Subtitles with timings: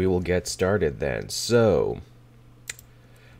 [0.00, 1.28] we will get started then.
[1.28, 2.00] So,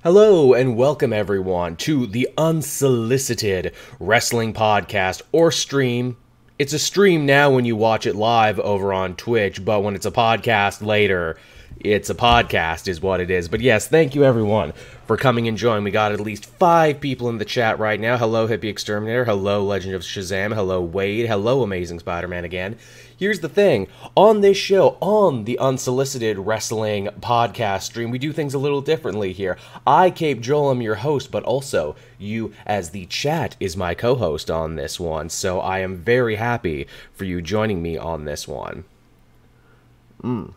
[0.05, 6.19] hello and welcome everyone to the Unsolicited Wrestling Podcast or stream.
[6.59, 10.05] It's a stream now when you watch it live over on Twitch, but when it's
[10.05, 11.39] a podcast later,
[11.79, 13.49] it's a podcast, is what it is.
[13.49, 14.75] But yes, thank you everyone
[15.07, 15.85] for coming and joining.
[15.85, 18.19] We got at least five people in the chat right now.
[18.19, 19.25] Hello, Hippie Exterminator.
[19.25, 20.55] Hello, Legend of Shazam.
[20.55, 21.27] Hello, Wade.
[21.27, 22.77] Hello, Amazing Spider Man again.
[23.21, 28.55] Here's the thing on this show, on the Unsolicited Wrestling podcast stream, we do things
[28.55, 29.59] a little differently here.
[29.87, 34.15] I, Caped Joel, am your host, but also you, as the chat, is my co
[34.15, 35.29] host on this one.
[35.29, 38.85] So I am very happy for you joining me on this one.
[40.23, 40.55] Mm.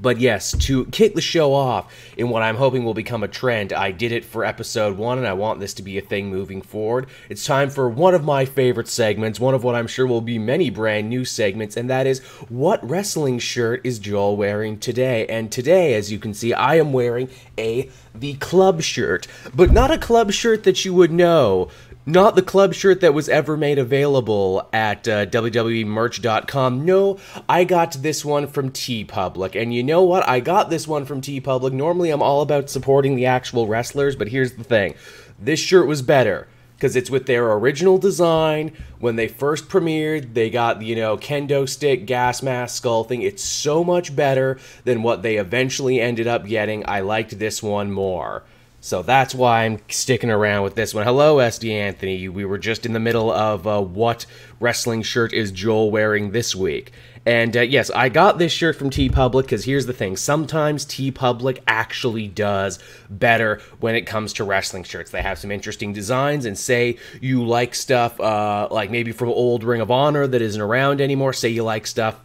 [0.00, 3.72] But yes, to kick the show off in what I'm hoping will become a trend,
[3.72, 6.62] I did it for episode one, and I want this to be a thing moving
[6.62, 7.06] forward.
[7.28, 10.38] It's time for one of my favorite segments, one of what I'm sure will be
[10.38, 15.26] many brand new segments, and that is what wrestling shirt is Joel wearing today?
[15.26, 19.90] And today, as you can see, I am wearing a the club shirt, but not
[19.90, 21.68] a club shirt that you would know
[22.10, 26.84] not the club shirt that was ever made available at uh, WWEmerch.com.
[26.84, 29.60] No, I got this one from TeePublic.
[29.60, 30.28] And you know what?
[30.28, 31.72] I got this one from TeePublic.
[31.72, 34.94] Normally, I'm all about supporting the actual wrestlers, but here's the thing
[35.38, 36.48] this shirt was better
[36.80, 38.72] because it's with their original design.
[38.98, 43.20] When they first premiered, they got, you know, kendo stick, gas mask, skull thing.
[43.20, 46.82] It's so much better than what they eventually ended up getting.
[46.88, 48.44] I liked this one more.
[48.82, 51.04] So that's why I'm sticking around with this one.
[51.04, 52.28] Hello, SD Anthony.
[52.30, 54.24] We were just in the middle of uh, what
[54.58, 56.92] wrestling shirt is Joel wearing this week.
[57.26, 60.16] And uh, yes, I got this shirt from TeePublic because here's the thing.
[60.16, 62.78] Sometimes TeePublic actually does
[63.10, 65.10] better when it comes to wrestling shirts.
[65.10, 69.62] They have some interesting designs, and say you like stuff uh, like maybe from old
[69.62, 71.34] Ring of Honor that isn't around anymore.
[71.34, 72.18] Say you like stuff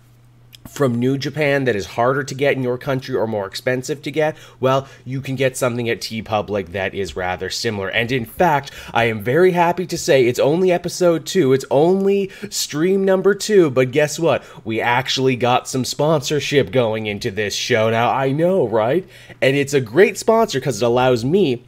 [0.68, 4.12] from New Japan that is harder to get in your country or more expensive to
[4.12, 7.90] get, well, you can get something at T TeePublic that is rather similar.
[7.90, 12.32] And in fact, I am very happy to say it's only episode two, it's only
[12.50, 14.44] stream number two, but guess what?
[14.64, 17.90] We actually got some sponsorship going into this show.
[17.90, 19.08] Now, I know, right?
[19.42, 21.64] And it's a great sponsor because it allows me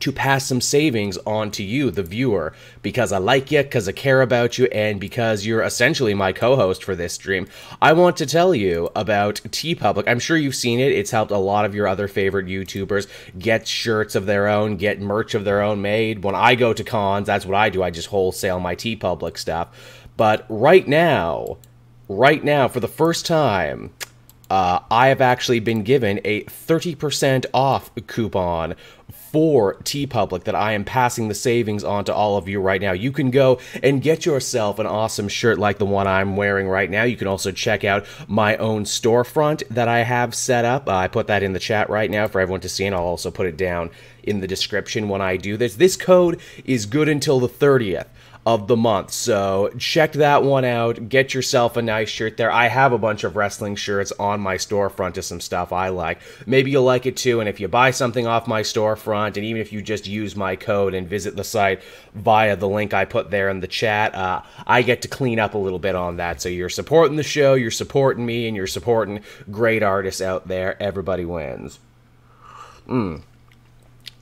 [0.00, 3.92] to pass some savings on to you, the viewer, because I like you, because I
[3.92, 7.46] care about you, and because you're essentially my co host for this stream.
[7.80, 10.04] I want to tell you about TeePublic.
[10.06, 10.92] I'm sure you've seen it.
[10.92, 13.06] It's helped a lot of your other favorite YouTubers
[13.38, 16.24] get shirts of their own, get merch of their own made.
[16.24, 17.82] When I go to cons, that's what I do.
[17.82, 19.68] I just wholesale my TeePublic stuff.
[20.16, 21.58] But right now,
[22.08, 23.90] right now, for the first time,
[24.50, 28.74] uh, I have actually been given a 30% off coupon
[29.30, 32.80] for T TeePublic that I am passing the savings on to all of you right
[32.80, 32.92] now.
[32.92, 36.90] You can go and get yourself an awesome shirt like the one I'm wearing right
[36.90, 37.04] now.
[37.04, 40.88] You can also check out my own storefront that I have set up.
[40.88, 43.02] Uh, I put that in the chat right now for everyone to see, and I'll
[43.02, 43.90] also put it down
[44.22, 45.76] in the description when I do this.
[45.76, 48.06] This code is good until the 30th
[48.46, 49.10] of the month.
[49.10, 51.10] So check that one out.
[51.10, 52.50] Get yourself a nice shirt there.
[52.50, 56.20] I have a bunch of wrestling shirts on my storefront to some stuff I like.
[56.46, 57.40] Maybe you'll like it too.
[57.40, 60.56] And if you buy something off my storefront, and even if you just use my
[60.56, 61.82] code and visit the site
[62.14, 65.52] via the link I put there in the chat, uh, I get to clean up
[65.52, 66.40] a little bit on that.
[66.40, 69.20] So you're supporting the show, you're supporting me, and you're supporting
[69.50, 70.82] great artists out there.
[70.82, 71.78] Everybody wins.
[72.88, 73.22] Mm.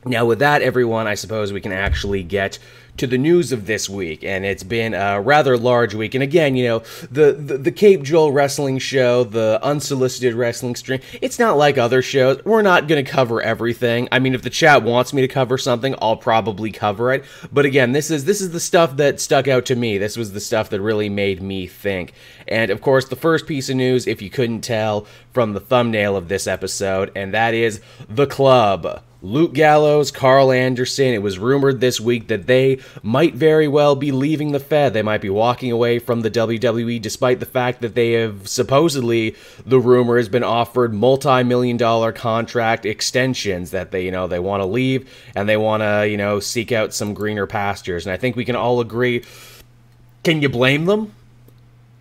[0.05, 2.59] Now, with that, everyone, I suppose we can actually get
[2.99, 6.15] to the news of this week, and it's been a rather large week.
[6.15, 6.79] And again, you know,
[7.11, 12.03] the, the, the Caped Joel Wrestling Show, the unsolicited wrestling stream, it's not like other
[12.03, 12.45] shows.
[12.45, 14.09] We're not going to cover everything.
[14.13, 17.25] I mean, if the chat wants me to cover something, I'll probably cover it.
[17.53, 19.99] But again, this is this is the stuff that stuck out to me.
[19.99, 22.13] This was the stuff that really made me think.
[22.47, 26.17] And of course, the first piece of news, if you couldn't tell from the thumbnail
[26.17, 29.03] of this episode, and that is the club.
[29.21, 31.07] Luke Gallows, Karl Anderson.
[31.07, 34.95] It was rumored this week that they might very well be leaving the Fed.
[34.95, 39.35] They might be walking away from the WWE, despite the fact that they have supposedly,
[39.67, 44.39] the rumor has been offered multi million dollar contract extensions that they, you know, they
[44.39, 48.07] want to leave and they want to, you know, seek out some greener pastures.
[48.07, 49.25] And I think we can all agree.
[50.23, 51.13] Can you blame them?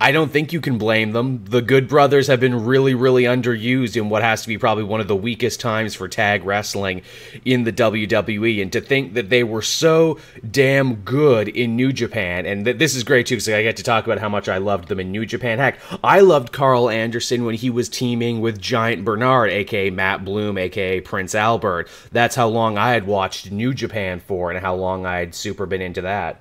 [0.00, 1.44] I don't think you can blame them.
[1.44, 5.00] The Good Brothers have been really, really underused in what has to be probably one
[5.00, 7.02] of the weakest times for tag wrestling
[7.44, 8.62] in the WWE.
[8.62, 12.94] And to think that they were so damn good in New Japan, and th- this
[12.94, 15.10] is great too, because I get to talk about how much I loved them in
[15.10, 15.58] New Japan.
[15.58, 20.58] Heck, I loved Karl Anderson when he was teaming with Giant Bernard, aka Matt Bloom,
[20.58, 21.88] aka Prince Albert.
[22.12, 25.66] That's how long I had watched New Japan for, and how long I had super
[25.66, 26.40] been into that.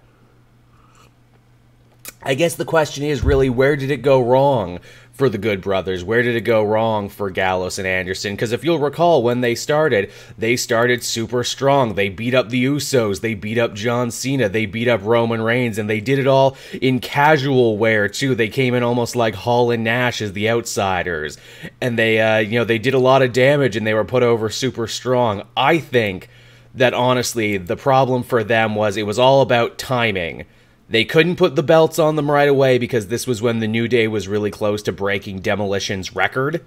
[2.28, 4.82] I guess the question is really where did it go wrong
[5.14, 6.04] for the Good Brothers?
[6.04, 8.34] Where did it go wrong for Gallows and Anderson?
[8.34, 11.96] Because if you'll recall, when they started, they started super strong.
[11.96, 15.78] They beat up the Usos, they beat up John Cena, they beat up Roman Reigns,
[15.78, 18.36] and they did it all in casual wear too.
[18.36, 21.38] They came in almost like Hall and Nash as the outsiders,
[21.80, 24.22] and they, uh, you know, they did a lot of damage, and they were put
[24.22, 25.44] over super strong.
[25.56, 26.28] I think
[26.76, 30.44] that honestly, the problem for them was it was all about timing
[30.90, 33.88] they couldn't put the belts on them right away because this was when the New
[33.88, 36.64] Day was really close to breaking Demolition's record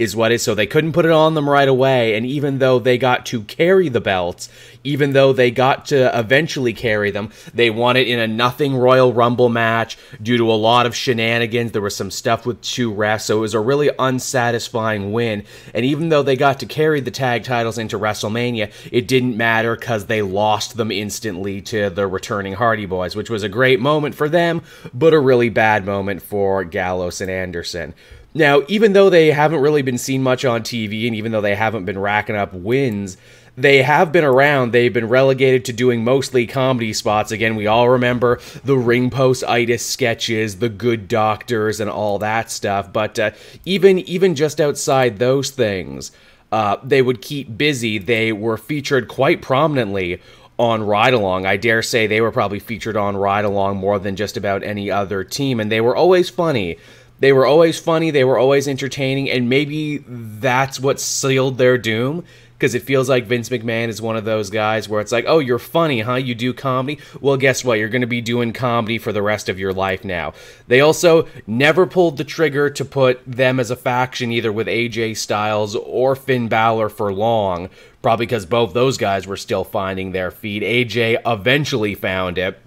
[0.00, 0.42] is what is.
[0.42, 2.16] So they couldn't put it on them right away.
[2.16, 4.48] And even though they got to carry the belts
[4.82, 9.12] even though they got to eventually carry them they won it in a nothing royal
[9.12, 11.72] rumble match due to a lot of shenanigans.
[11.72, 13.22] There was some stuff with two refs.
[13.22, 15.44] So it was a really unsatisfying win.
[15.74, 19.76] And even though they got to carry the tag titles into wrestlemania it didn't matter
[19.76, 24.14] because they lost them instantly to the returning hardy boys which was a great moment
[24.14, 24.62] for them
[24.94, 27.94] but a really bad moment for gallows and anderson
[28.34, 31.56] now, even though they haven't really been seen much on TV, and even though they
[31.56, 33.16] haven't been racking up wins,
[33.56, 34.72] they have been around.
[34.72, 37.32] They've been relegated to doing mostly comedy spots.
[37.32, 42.50] Again, we all remember the ring post itis sketches, the good doctors, and all that
[42.50, 42.92] stuff.
[42.92, 43.30] But uh,
[43.64, 46.12] even even just outside those things,
[46.52, 47.98] uh, they would keep busy.
[47.98, 50.22] They were featured quite prominently
[50.58, 51.46] on Ride Along.
[51.46, 54.90] I dare say they were probably featured on Ride Along more than just about any
[54.90, 56.76] other team, and they were always funny.
[57.20, 62.24] They were always funny, they were always entertaining, and maybe that's what sealed their doom.
[62.58, 65.38] Because it feels like Vince McMahon is one of those guys where it's like, oh,
[65.38, 66.16] you're funny, huh?
[66.16, 67.00] You do comedy?
[67.18, 67.78] Well, guess what?
[67.78, 70.34] You're going to be doing comedy for the rest of your life now.
[70.68, 75.16] They also never pulled the trigger to put them as a faction either with AJ
[75.16, 77.70] Styles or Finn Balor for long,
[78.02, 80.62] probably because both those guys were still finding their feet.
[80.62, 82.60] AJ eventually found it.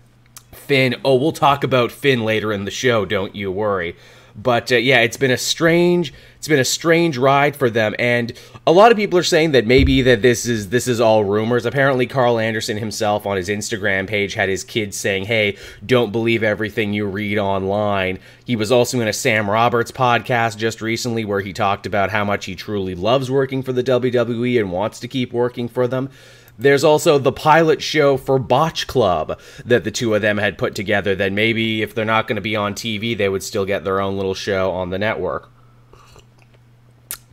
[0.54, 3.96] Finn, oh, we'll talk about Finn later in the show, don't you worry.
[4.36, 8.34] But uh, yeah, it's been a strange it's been a strange ride for them and
[8.68, 11.66] a lot of people are saying that maybe that this is this is all rumors.
[11.66, 16.44] Apparently Karl Anderson himself on his Instagram page had his kids saying, "Hey, don't believe
[16.44, 21.42] everything you read online." He was also in a Sam Roberts podcast just recently where
[21.42, 25.08] he talked about how much he truly loves working for the WWE and wants to
[25.08, 26.10] keep working for them.
[26.58, 30.76] There's also the pilot show for Botch Club that the two of them had put
[30.76, 31.16] together.
[31.16, 34.00] That maybe if they're not going to be on TV, they would still get their
[34.00, 35.50] own little show on the network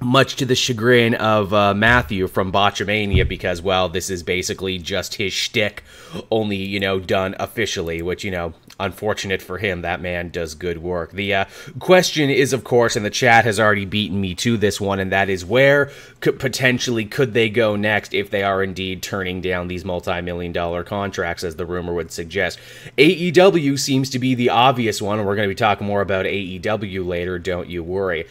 [0.01, 5.15] much to the chagrin of uh, Matthew from Botchamania, because well, this is basically just
[5.17, 5.85] his shtick,
[6.31, 8.03] only you know done officially.
[8.03, 11.13] Which you know, unfortunate for him, that man does good work.
[11.13, 11.45] The uh,
[11.79, 15.13] question is, of course, and the chat has already beaten me to this one, and
[15.13, 15.91] that is where
[16.21, 20.85] could potentially could they go next if they are indeed turning down these multi-million dollar
[20.85, 22.59] contracts, as the rumor would suggest.
[22.99, 26.27] AEW seems to be the obvious one, and we're going to be talking more about
[26.27, 27.39] AEW later.
[27.39, 28.27] Don't you worry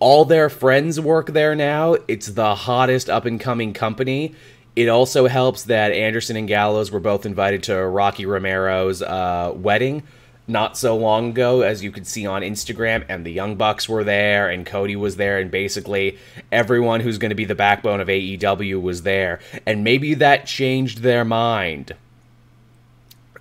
[0.00, 1.96] all their friends work there now.
[2.08, 4.34] It's the hottest up and coming company.
[4.76, 10.02] It also helps that Anderson and Gallows were both invited to Rocky Romero's uh, wedding
[10.46, 14.04] not so long ago, as you could see on Instagram, and the Young Bucks were
[14.04, 16.18] there, and Cody was there, and basically
[16.52, 19.40] everyone who's going to be the backbone of AEW was there.
[19.64, 21.94] And maybe that changed their mind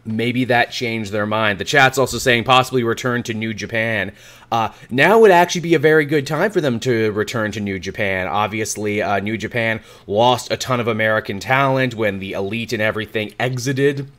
[0.05, 1.59] maybe that changed their mind.
[1.59, 4.11] The chat's also saying possibly return to New Japan.
[4.51, 7.79] Uh, now would actually be a very good time for them to return to New
[7.79, 8.27] Japan.
[8.27, 13.33] Obviously, uh, New Japan lost a ton of American talent when the elite and everything
[13.39, 14.09] exited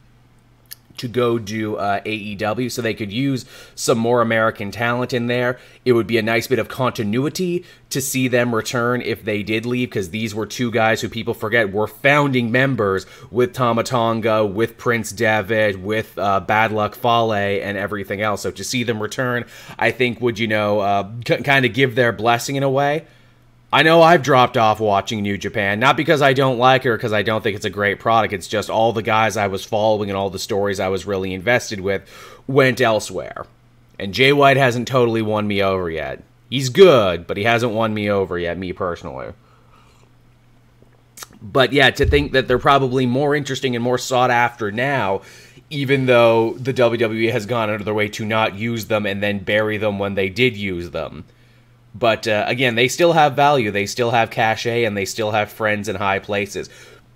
[0.97, 5.59] to go do uh, AEW so they could use some more American talent in there.
[5.85, 9.67] It would be a nice bit of continuity to see them return if they did
[9.67, 14.45] leave because these were two guys who people forget were founding members with Tama Tonga,
[14.45, 18.43] with Prince Devitt, with uh, Bad Luck Fale, and everything else.
[18.43, 19.45] So to see them return,
[19.79, 23.07] I think would, you know, uh, kind of give their blessing in a way.
[23.75, 27.13] I know I've dropped off watching New Japan, not because I don't like her, because
[27.13, 28.33] I don't think it's a great product.
[28.33, 31.35] It's just all the guys I was following and all the stories I was really
[31.35, 32.09] invested with
[32.47, 33.47] went elsewhere.
[33.99, 36.23] And Jay White hasn't totally won me over yet.
[36.49, 39.33] He's good, but he hasn't won me over yet, me personally.
[41.43, 45.23] But yeah, to think that they're probably more interesting and more sought after now,
[45.69, 49.21] even though the WWE has gone out of their way to not use them and
[49.21, 51.25] then bury them when they did use them
[51.95, 55.51] but uh, again, they still have value, they still have cachet, and they still have
[55.51, 56.69] friends in high places.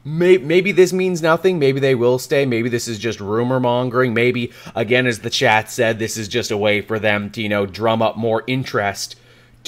[0.04, 1.58] Maybe this means nothing.
[1.58, 2.46] Maybe they will stay.
[2.46, 4.14] Maybe this is just rumor mongering.
[4.14, 7.48] Maybe, again, as the chat said, this is just a way for them to, you
[7.48, 9.16] know, drum up more interest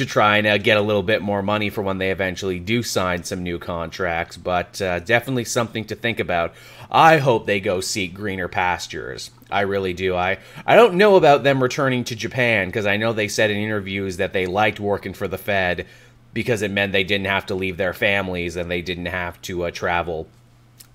[0.01, 2.83] to try and uh, get a little bit more money for when they eventually do
[2.83, 4.37] sign some new contracts.
[4.37, 6.55] But uh, definitely something to think about.
[6.91, 9.31] I hope they go seek greener pastures.
[9.51, 10.17] I really do.
[10.17, 13.59] I I don't know about them returning to Japan because I know they said in
[13.59, 15.87] interviews that they liked working for the Fed
[16.33, 19.65] because it meant they didn't have to leave their families and they didn't have to
[19.65, 20.29] uh, travel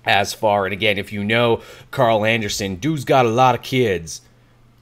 [0.04, 0.64] as far.
[0.66, 4.22] And again, if you know Karl Anderson, dude's got a lot of kids.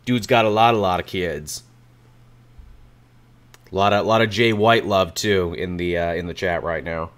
[0.07, 1.64] Dude's got a lot, a lot of kids.
[3.75, 6.63] A lot of, lot of Jay White love too in the uh, in the chat
[6.63, 7.11] right now.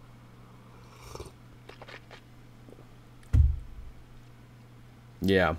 [5.21, 5.57] Yeah.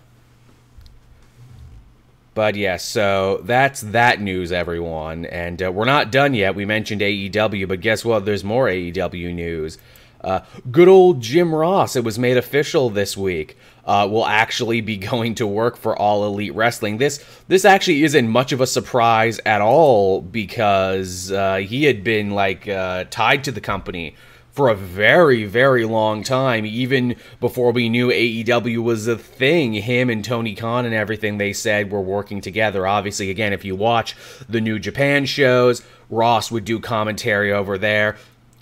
[2.34, 5.25] But yeah, so that's that news, everyone.
[5.25, 6.56] And uh, we're not done yet.
[6.56, 8.25] We mentioned AEW, but guess what?
[8.25, 9.77] There's more AEW news.
[10.22, 14.98] Uh, good old Jim Ross, it was made official this week, uh, will actually be
[15.12, 16.98] going to work for All Elite Wrestling.
[16.98, 22.32] This this actually isn't much of a surprise at all because uh, he had been
[22.32, 24.16] like uh, tied to the company
[24.58, 29.74] for a very, very long time, even before we knew AEW was a thing.
[29.74, 32.88] Him and Tony Khan and everything they said were working together.
[32.88, 34.16] Obviously, again, if you watch
[34.50, 38.18] the New Japan shows, Ross would do commentary over there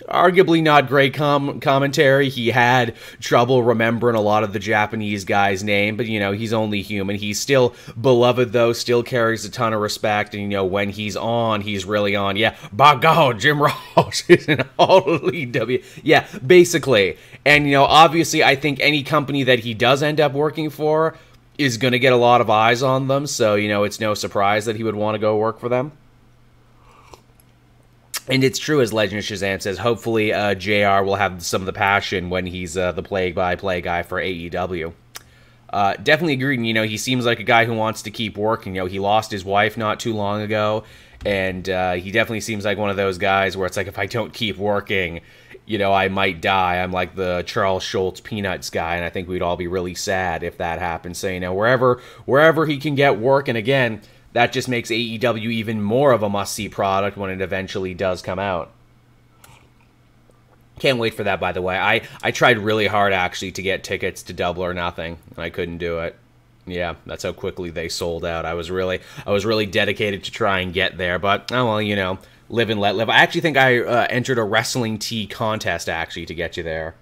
[0.08, 2.28] arguably not great com- commentary.
[2.28, 6.52] He had trouble remembering a lot of the Japanese guy's name, but you know, he's
[6.52, 7.16] only human.
[7.16, 11.16] He's still beloved though, still carries a ton of respect, and you know, when he's
[11.16, 12.36] on, he's really on.
[12.36, 13.60] Yeah, by God, Jim
[13.96, 15.82] Ross is an all elite W.
[16.02, 17.16] Yeah, basically.
[17.44, 21.16] And you know, obviously I think any company that he does end up working for
[21.58, 24.14] is going to get a lot of eyes on them, so you know, it's no
[24.14, 25.92] surprise that he would want to go work for them.
[28.28, 29.78] And it's true, as Legend of Shazam says.
[29.78, 34.02] Hopefully, uh, JR will have some of the passion when he's uh, the play-by-play guy
[34.02, 34.92] for AEW.
[35.70, 36.64] Uh, definitely agree.
[36.66, 38.74] You know, he seems like a guy who wants to keep working.
[38.74, 40.84] You know, he lost his wife not too long ago,
[41.24, 44.06] and uh, he definitely seems like one of those guys where it's like, if I
[44.06, 45.20] don't keep working,
[45.64, 46.76] you know, I might die.
[46.76, 50.42] I'm like the Charles Schulz Peanuts guy, and I think we'd all be really sad
[50.42, 51.16] if that happened.
[51.16, 54.00] So, you know, wherever wherever he can get work, and again
[54.36, 58.20] that just makes AEW even more of a must see product when it eventually does
[58.20, 58.70] come out.
[60.78, 61.78] Can't wait for that, by the way.
[61.78, 65.48] I, I tried really hard actually to get tickets to Double or Nothing, and I
[65.48, 66.16] couldn't do it.
[66.66, 68.44] Yeah, that's how quickly they sold out.
[68.44, 71.80] I was really I was really dedicated to try and get there, but oh well,
[71.80, 72.18] you know,
[72.50, 73.08] live and let live.
[73.08, 76.94] I actually think I uh, entered a wrestling tee contest actually to get you there.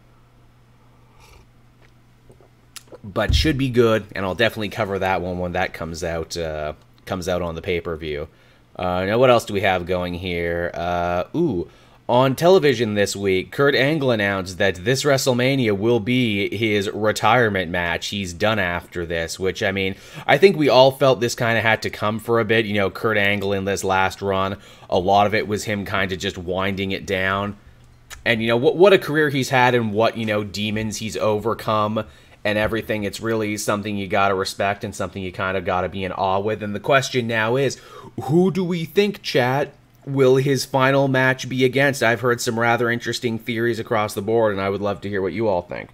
[3.02, 6.36] But should be good, and I'll definitely cover that one when that comes out.
[6.36, 6.74] Uh,
[7.06, 8.28] comes out on the pay per view.
[8.76, 10.70] Uh, now, what else do we have going here?
[10.74, 11.70] Uh, ooh,
[12.08, 18.08] on television this week, Kurt Angle announced that this WrestleMania will be his retirement match.
[18.08, 19.94] He's done after this, which, I mean,
[20.26, 22.66] I think we all felt this kind of had to come for a bit.
[22.66, 24.58] You know, Kurt Angle in this last run,
[24.90, 27.56] a lot of it was him kind of just winding it down.
[28.26, 31.16] And, you know, what, what a career he's had and what, you know, demons he's
[31.16, 32.04] overcome
[32.44, 33.04] and everything.
[33.04, 36.04] It's really something you got to respect and something you kind of got to be
[36.04, 36.62] in awe with.
[36.62, 37.80] And the question now is
[38.24, 39.72] who do we think, chat,
[40.06, 42.02] will his final match be against?
[42.02, 45.22] I've heard some rather interesting theories across the board, and I would love to hear
[45.22, 45.90] what you all think.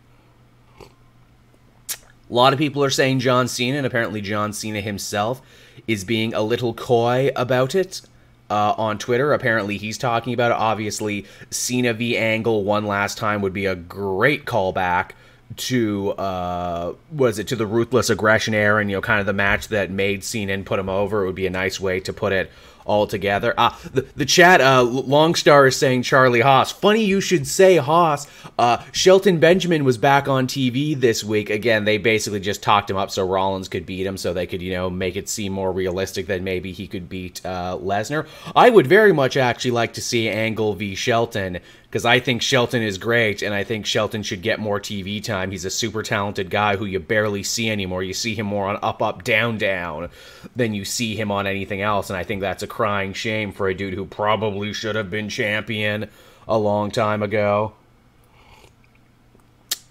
[0.80, 5.40] A lot of people are saying John Cena, and apparently John Cena himself
[5.86, 8.02] is being a little coy about it.
[8.48, 9.32] Uh, on Twitter.
[9.32, 10.56] Apparently, he's talking about it.
[10.56, 15.12] Obviously, Cena v Angle one last time would be a great callback
[15.56, 19.32] to uh was it to the ruthless aggression era and you know kind of the
[19.32, 22.32] match that made Cena put him over it would be a nice way to put
[22.32, 22.50] it
[22.84, 23.54] all together.
[23.56, 26.72] Uh, the, the chat, uh, Longstar is saying Charlie Haas.
[26.72, 28.26] Funny you should say Haas.
[28.58, 31.50] Uh, Shelton Benjamin was back on TV this week.
[31.50, 34.62] Again, they basically just talked him up so Rollins could beat him so they could,
[34.62, 38.26] you know, make it seem more realistic that maybe he could beat uh, Lesnar.
[38.56, 40.94] I would very much actually like to see Angle v.
[40.94, 45.22] Shelton because I think Shelton is great, and I think Shelton should get more TV
[45.22, 45.50] time.
[45.50, 48.04] He's a super talented guy who you barely see anymore.
[48.04, 50.08] You see him more on Up Up Down Down
[50.54, 53.68] than you see him on anything else, and I think that's a crying shame for
[53.68, 56.08] a dude who probably should have been champion
[56.46, 57.72] a long time ago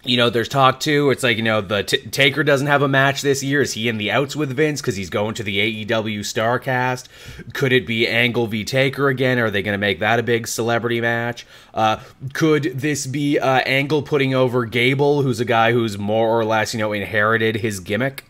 [0.03, 1.10] you know, there's talk too.
[1.10, 3.62] It's like you know, the Taker doesn't have a match this year.
[3.62, 7.08] Is he in the outs with Vince because he's going to the AEW Starrcast?
[7.53, 9.39] Could it be Angle v Taker again?
[9.39, 11.46] Are they going to make that a big celebrity match?
[11.74, 12.00] Uh,
[12.34, 16.74] could this be uh, Angle putting over Gable, who's a guy who's more or less
[16.74, 18.24] you know inherited his gimmick?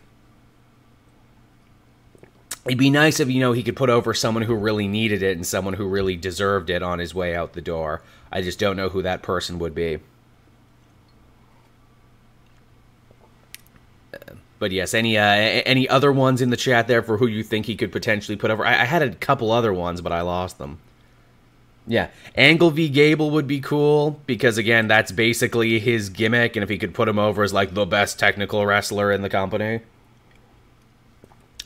[2.66, 5.36] It'd be nice if you know he could put over someone who really needed it
[5.36, 8.02] and someone who really deserved it on his way out the door.
[8.32, 10.00] I just don't know who that person would be.
[14.60, 17.66] But yes, any uh, any other ones in the chat there for who you think
[17.66, 18.64] he could potentially put over?
[18.64, 20.78] I, I had a couple other ones, but I lost them.
[21.86, 26.68] Yeah, Angle v Gable would be cool because again, that's basically his gimmick, and if
[26.68, 29.80] he could put him over as like the best technical wrestler in the company.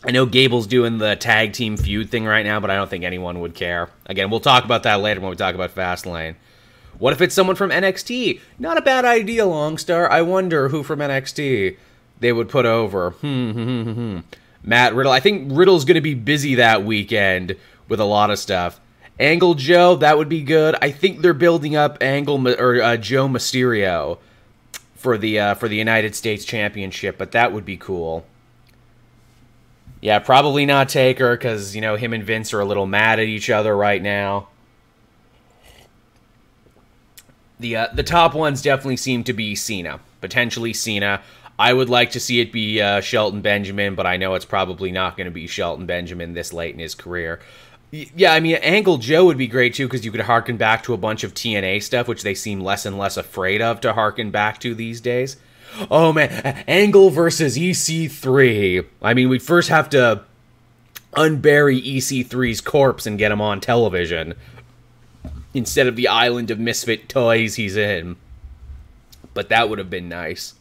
[0.06, 3.04] I know Gable's doing the tag team feud thing right now, but I don't think
[3.04, 3.88] anyone would care.
[4.06, 6.36] Again, we'll talk about that later when we talk about Fastlane.
[6.98, 8.40] What if it's someone from NXT?
[8.58, 10.08] Not a bad idea, Longstar.
[10.08, 11.76] I wonder who from NXT
[12.20, 13.10] they would put over.
[13.10, 14.18] Hmm, hmm, hmm.
[14.62, 15.12] Matt Riddle.
[15.12, 17.56] I think Riddle's going to be busy that weekend
[17.88, 18.80] with a lot of stuff.
[19.20, 20.74] Angle Joe, that would be good.
[20.82, 24.18] I think they're building up Angle or uh, Joe Mysterio
[24.96, 28.26] for the uh, for the United States Championship, but that would be cool.
[30.00, 33.26] Yeah, probably not Taker because you know him and Vince are a little mad at
[33.26, 34.48] each other right now.
[37.60, 41.22] The uh, the top ones definitely seem to be Cena, potentially Cena.
[41.58, 44.90] I would like to see it be uh, Shelton Benjamin, but I know it's probably
[44.90, 47.40] not going to be Shelton Benjamin this late in his career.
[47.92, 50.94] Yeah, I mean, Angle Joe would be great too because you could harken back to
[50.94, 54.32] a bunch of TNA stuff, which they seem less and less afraid of to harken
[54.32, 55.36] back to these days.
[55.90, 58.84] Oh man, Angle versus EC3.
[59.00, 60.24] I mean, we first have to
[61.12, 64.34] unbury EC3's corpse and get him on television
[65.52, 68.16] instead of the island of misfit toys he's in.
[69.34, 70.54] But that would have been nice.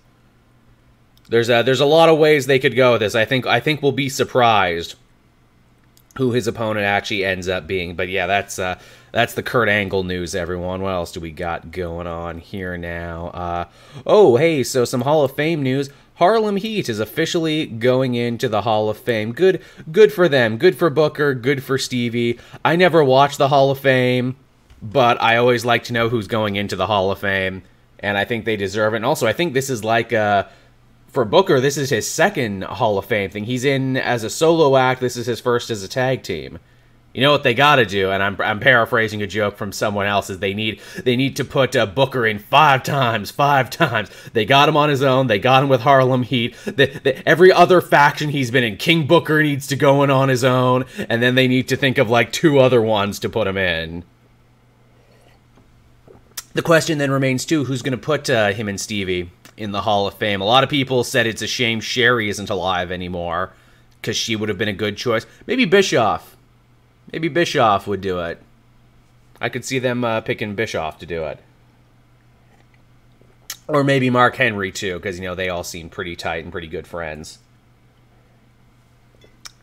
[1.30, 3.16] There's a, there's a lot of ways they could go with this.
[3.16, 4.96] I think I think we'll be surprised
[6.18, 7.96] who his opponent actually ends up being.
[7.96, 8.80] But yeah, that's uh,
[9.12, 10.82] that's the Kurt Angle news, everyone.
[10.82, 13.28] What else do we got going on here now?
[13.28, 13.66] Uh,
[14.06, 15.90] oh, hey, so some Hall of Fame news.
[16.16, 19.34] Harlem Heat is officially going into the Hall of Fame.
[19.34, 19.62] Good,
[19.92, 20.58] good for them.
[20.58, 21.34] Good for Booker.
[21.34, 22.40] Good for Stevie.
[22.64, 24.36] I never watched the Hall of Fame,
[24.82, 27.64] but I always like to know who's going into the Hall of Fame,
[28.00, 28.98] and I think they deserve it.
[28.98, 30.50] And also, I think this is like a
[31.14, 33.44] for Booker, this is his second Hall of Fame thing.
[33.44, 35.00] He's in as a solo act.
[35.00, 36.58] This is his first as a tag team.
[37.14, 40.08] You know what they got to do, and I'm, I'm paraphrasing a joke from someone
[40.08, 40.32] else.
[40.32, 44.10] Is they need they need to put uh, Booker in five times, five times.
[44.34, 45.28] They got him on his own.
[45.28, 46.56] They got him with Harlem Heat.
[46.66, 50.30] The, the, every other faction he's been in, King Booker needs to go in on
[50.30, 53.46] his own, and then they need to think of like two other ones to put
[53.46, 54.04] him in.
[56.56, 59.30] The question then remains too: Who's going to put uh, him and Stevie?
[59.56, 60.42] In the Hall of Fame.
[60.42, 63.54] A lot of people said it's a shame Sherri isn't alive anymore
[64.02, 65.26] because she would have been a good choice.
[65.46, 66.36] Maybe Bischoff.
[67.12, 68.40] Maybe Bischoff would do it.
[69.40, 71.40] I could see them uh, picking Bischoff to do it.
[73.68, 76.68] Or maybe Mark Henry too, because you know they all seem pretty tight and pretty
[76.68, 77.40] good friends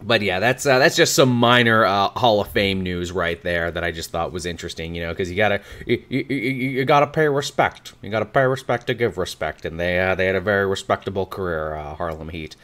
[0.02, 3.70] but yeah, that's uh, that's just some minor uh, Hall of Fame news right there
[3.70, 4.94] that I just thought was interesting.
[4.94, 7.92] You know, because you gotta you, you, you, gotta pay respect.
[8.02, 11.26] You gotta pay respect to give respect, and they uh, they had a very respectable
[11.26, 12.56] career, uh, Harlem Heat.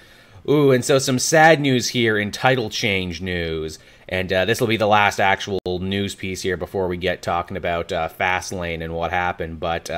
[0.49, 4.69] Ooh, and so some sad news here in title change news, and uh, this will
[4.69, 8.95] be the last actual news piece here before we get talking about uh, Fastlane and
[8.95, 9.59] what happened.
[9.59, 9.91] But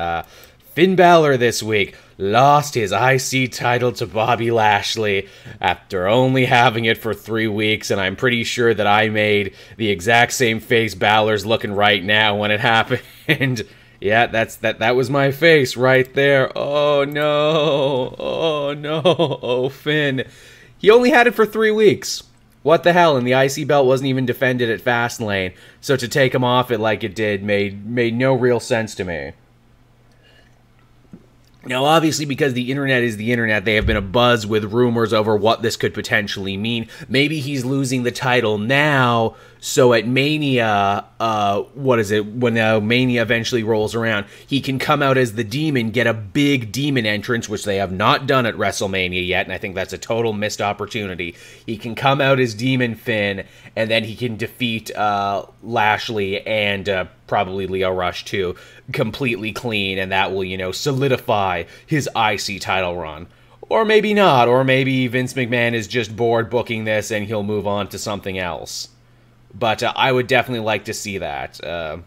[0.73, 5.27] Finn Balor this week lost his IC title to Bobby Lashley
[5.59, 9.89] after only having it for three weeks, and I'm pretty sure that I made the
[9.89, 13.01] exact same face Balor's looking right now when it happened.
[13.99, 16.55] yeah, that's that that was my face right there.
[16.57, 18.15] Oh no.
[18.19, 19.01] Oh no.
[19.05, 20.25] Oh Finn.
[20.77, 22.23] He only had it for three weeks.
[22.61, 23.17] What the hell?
[23.17, 26.77] And the IC belt wasn't even defended at Fastlane, so to take him off it
[26.79, 29.31] like it did made made no real sense to me.
[31.69, 35.13] Now, obviously, because the internet is the internet, they have been a buzz with rumors
[35.13, 36.87] over what this could potentially mean.
[37.07, 42.25] Maybe he's losing the title now, so at Mania, uh, what is it?
[42.25, 46.13] When uh, Mania eventually rolls around, he can come out as the demon, get a
[46.13, 49.91] big demon entrance, which they have not done at WrestleMania yet, and I think that's
[49.91, 51.35] a total missed opportunity.
[51.65, 53.45] He can come out as Demon Finn,
[53.75, 58.55] and then he can defeat uh, Lashley and uh, probably Lio Rush too,
[58.93, 63.27] completely clean, and that will, you know, solidify his IC title run.
[63.67, 67.67] Or maybe not, or maybe Vince McMahon is just bored booking this and he'll move
[67.67, 68.89] on to something else.
[69.53, 71.63] But uh, I would definitely like to see that.
[71.63, 71.97] Uh,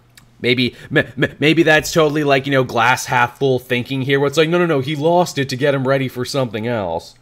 [0.40, 4.48] maybe maybe that's totally like, you know, glass half full thinking here, where it's like,
[4.48, 7.14] no, no, no, he lost it to get him ready for something else.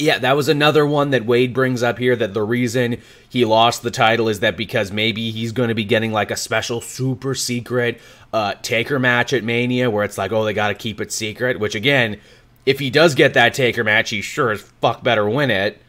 [0.00, 3.82] Yeah, that was another one that Wade brings up here that the reason he lost
[3.82, 7.34] the title is that because maybe he's going to be getting like a special super
[7.34, 8.00] secret
[8.32, 11.58] uh, Taker match at Mania where it's like, oh, they got to keep it secret.
[11.58, 12.20] Which again,
[12.64, 15.82] if he does get that Taker match, he sure as fuck better win it.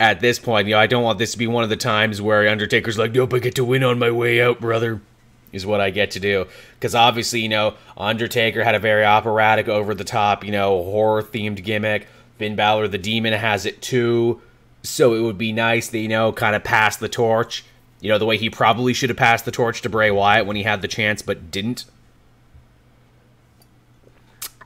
[0.00, 2.20] At this point, you know, I don't want this to be one of the times
[2.20, 5.00] where Undertaker's like, nope, I get to win on my way out, brother.
[5.52, 6.46] Is what I get to do.
[6.74, 11.22] Because obviously, you know, Undertaker had a very operatic, over the top, you know, horror
[11.22, 12.08] themed gimmick.
[12.38, 14.42] Finn Balor the Demon has it too.
[14.82, 17.64] So it would be nice that, you know, kind of pass the torch.
[18.00, 20.56] You know, the way he probably should have passed the torch to Bray Wyatt when
[20.56, 21.84] he had the chance but didn't.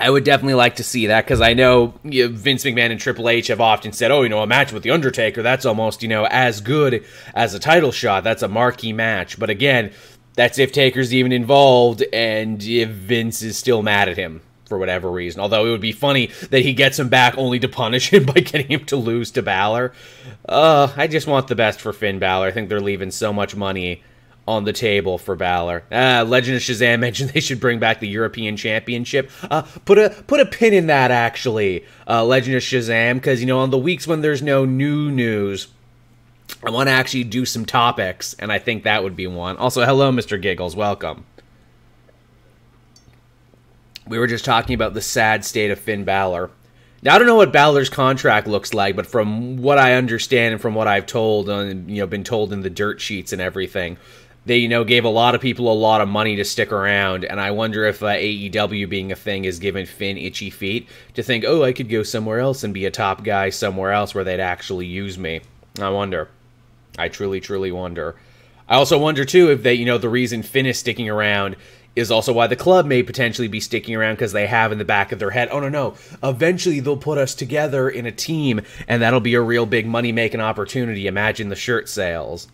[0.00, 3.00] I would definitely like to see that because I know you know, Vince McMahon and
[3.00, 6.02] Triple H have often said, "Oh, you know, a match with the Undertaker that's almost
[6.02, 8.22] you know as good as a title shot.
[8.22, 9.92] That's a marquee match." But again,
[10.34, 15.10] that's if Taker's even involved and if Vince is still mad at him for whatever
[15.10, 15.40] reason.
[15.40, 18.34] Although it would be funny that he gets him back only to punish him by
[18.34, 19.92] getting him to lose to Balor.
[20.48, 22.46] Uh, I just want the best for Finn Balor.
[22.46, 24.02] I think they're leaving so much money
[24.48, 25.84] on the table for Balor.
[25.92, 29.30] Uh, Legend of Shazam mentioned they should bring back the European Championship.
[29.50, 33.46] Uh, put a put a pin in that actually, uh, Legend of Shazam, because you
[33.46, 35.68] know on the weeks when there's no new news,
[36.64, 39.58] I want to actually do some topics, and I think that would be one.
[39.58, 40.40] Also, hello, Mr.
[40.40, 41.26] Giggles, welcome.
[44.06, 46.50] We were just talking about the sad state of Finn Balor.
[47.02, 50.60] Now I don't know what Balor's contract looks like, but from what I understand and
[50.60, 53.98] from what I've told, and you know, been told in the dirt sheets and everything,
[54.48, 57.24] they you know gave a lot of people a lot of money to stick around,
[57.24, 61.22] and I wonder if uh, AEW being a thing has given Finn itchy feet to
[61.22, 64.24] think, oh, I could go somewhere else and be a top guy somewhere else where
[64.24, 65.42] they'd actually use me.
[65.78, 66.28] I wonder.
[66.98, 68.16] I truly, truly wonder.
[68.68, 71.56] I also wonder too if they, you know, the reason Finn is sticking around
[71.94, 74.84] is also why the club may potentially be sticking around because they have in the
[74.84, 78.60] back of their head, oh no, no, eventually they'll put us together in a team
[78.86, 81.06] and that'll be a real big money making opportunity.
[81.06, 82.48] Imagine the shirt sales.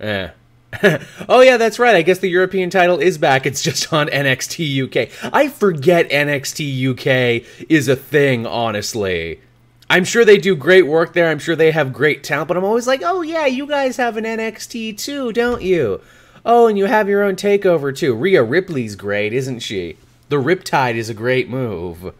[0.00, 0.30] Eh.
[1.28, 1.94] oh yeah, that's right.
[1.94, 3.46] I guess the European title is back.
[3.46, 5.32] It's just on NXT UK.
[5.32, 9.40] I forget NXT UK is a thing, honestly.
[9.88, 11.28] I'm sure they do great work there.
[11.28, 14.16] I'm sure they have great talent, but I'm always like, "Oh yeah, you guys have
[14.16, 16.00] an NXT too, don't you?"
[16.44, 18.14] Oh, and you have your own takeover too.
[18.14, 19.96] Rhea Ripley's great, isn't she?
[20.28, 22.14] The Riptide is a great move.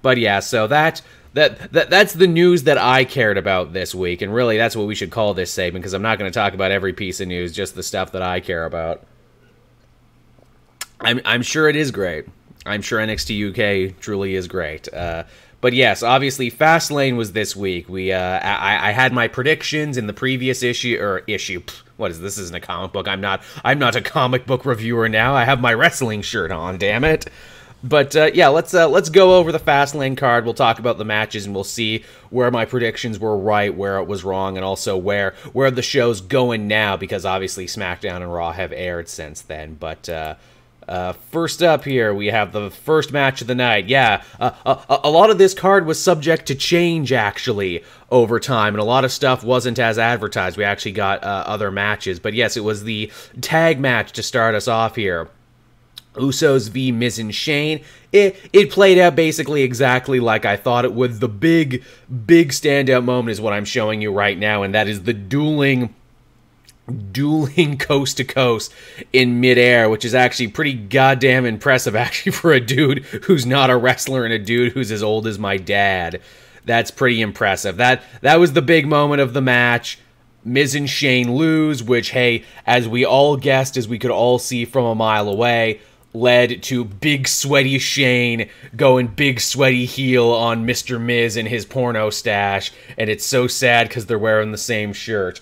[0.00, 1.02] But yeah, so that
[1.34, 4.86] that, that that's the news that I cared about this week, and really that's what
[4.86, 7.28] we should call this segment because I'm not going to talk about every piece of
[7.28, 9.06] news, just the stuff that I care about.
[11.00, 12.26] I'm I'm sure it is great.
[12.66, 14.92] I'm sure NXT UK truly is great.
[14.92, 15.24] Uh,
[15.60, 17.88] but yes, obviously, Fastlane was this week.
[17.88, 21.62] We uh, I, I had my predictions in the previous issue or issue.
[21.96, 22.38] What is this?
[22.38, 23.06] Isn't a comic book.
[23.06, 23.42] I'm not.
[23.64, 25.34] I'm not a comic book reviewer now.
[25.34, 26.78] I have my wrestling shirt on.
[26.78, 27.26] Damn it.
[27.82, 30.44] But uh, yeah, let's uh, let's go over the Fastlane card.
[30.44, 34.04] We'll talk about the matches, and we'll see where my predictions were right, where it
[34.04, 36.96] was wrong, and also where where the show's going now.
[36.96, 39.74] Because obviously, SmackDown and Raw have aired since then.
[39.74, 40.34] But uh,
[40.90, 43.88] uh, first up here, we have the first match of the night.
[43.88, 48.74] Yeah, uh, a, a, lot of this card was subject to change actually over time,
[48.74, 50.56] and a lot of stuff wasn't as advertised.
[50.56, 54.54] We actually got uh, other matches, but yes, it was the tag match to start
[54.54, 55.28] us off here.
[56.14, 57.82] Usos v Miz and Shane.
[58.12, 61.20] It it played out basically exactly like I thought it would.
[61.20, 61.84] The big
[62.26, 65.94] big standout moment is what I'm showing you right now, and that is the dueling
[67.12, 68.72] dueling coast to coast
[69.12, 73.76] in midair, which is actually pretty goddamn impressive actually for a dude who's not a
[73.76, 76.20] wrestler and a dude who's as old as my dad.
[76.64, 77.76] That's pretty impressive.
[77.76, 79.98] That that was the big moment of the match.
[80.42, 84.64] Miz and Shane lose, which hey, as we all guessed, as we could all see
[84.64, 85.80] from a mile away,
[86.12, 91.00] led to Big Sweaty Shane going big sweaty heel on Mr.
[91.00, 95.40] Miz and his porno stash, and it's so sad because they're wearing the same shirt.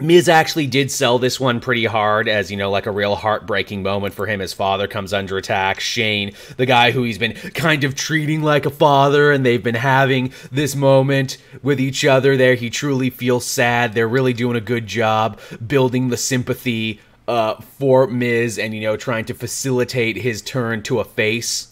[0.00, 3.82] Miz actually did sell this one pretty hard as, you know, like a real heartbreaking
[3.82, 4.38] moment for him.
[4.38, 5.80] His father comes under attack.
[5.80, 9.74] Shane, the guy who he's been kind of treating like a father, and they've been
[9.74, 12.54] having this moment with each other there.
[12.54, 13.94] He truly feels sad.
[13.94, 18.96] They're really doing a good job building the sympathy uh, for Miz and, you know,
[18.96, 21.68] trying to facilitate his turn to a face.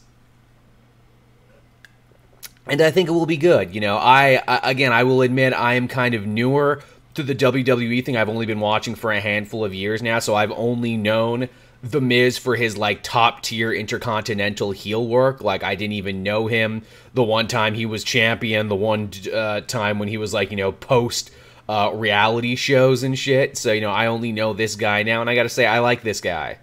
[2.66, 3.75] And I think it will be good.
[3.75, 6.83] You know, I, I again, I will admit I am kind of newer
[7.14, 8.16] to the WWE thing.
[8.16, 11.49] I've only been watching for a handful of years now, so I've only known
[11.83, 15.42] the Miz for his like top tier intercontinental heel work.
[15.42, 16.83] Like I didn't even know him
[17.14, 20.57] the one time he was champion, the one uh, time when he was like you
[20.57, 21.31] know post
[21.68, 23.57] uh, reality shows and shit.
[23.57, 26.02] So, you know, I only know this guy now, and I gotta say, I like
[26.02, 26.59] this guy.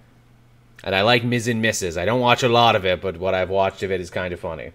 [0.83, 1.97] And I like Miz and Mrs.
[1.97, 4.33] I don't watch a lot of it, but what I've watched of it is kind
[4.33, 4.71] of funny.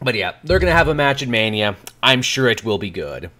[0.00, 1.76] But yeah, they're gonna have a match at Mania.
[2.02, 3.30] I'm sure it will be good.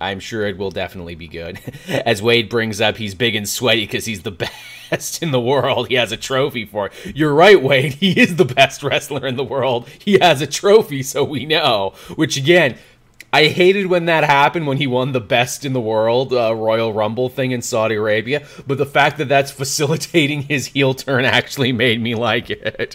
[0.00, 1.60] I'm sure it will definitely be good.
[1.88, 4.30] As Wade brings up, he's big and sweaty because he's the
[4.90, 5.88] best in the world.
[5.88, 7.16] He has a trophy for it.
[7.16, 7.94] You're right, Wade.
[8.04, 9.88] He is the best wrestler in the world.
[9.88, 11.94] He has a trophy, so we know.
[12.16, 12.76] Which, again,
[13.34, 16.92] I hated when that happened when he won the best in the world uh, Royal
[16.92, 21.72] Rumble thing in Saudi Arabia, but the fact that that's facilitating his heel turn actually
[21.72, 22.94] made me like it.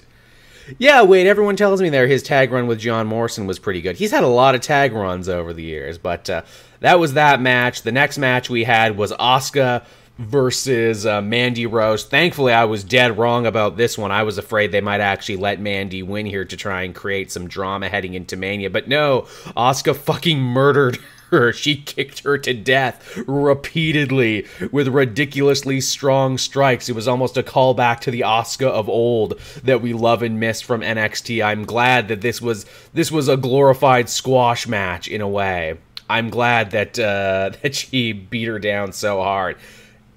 [0.78, 3.97] Yeah, wait, everyone tells me there his tag run with John Morrison was pretty good.
[3.97, 6.43] He's had a lot of tag runs over the years, but uh,
[6.80, 7.82] that was that match.
[7.82, 9.84] The next match we had was Asuka
[10.19, 12.03] versus uh, Mandy Rose.
[12.03, 14.12] Thankfully, I was dead wrong about this one.
[14.12, 17.47] I was afraid they might actually let Mandy win here to try and create some
[17.47, 19.21] drama heading into Mania, but no,
[19.55, 20.97] Asuka fucking murdered
[21.29, 21.53] her.
[21.53, 26.89] She kicked her to death repeatedly with ridiculously strong strikes.
[26.89, 30.60] It was almost a callback to the Asuka of old that we love and miss
[30.60, 31.41] from NXT.
[31.41, 35.77] I'm glad that this was this was a glorified squash match in a way.
[36.10, 39.55] I'm glad that uh, that she beat her down so hard.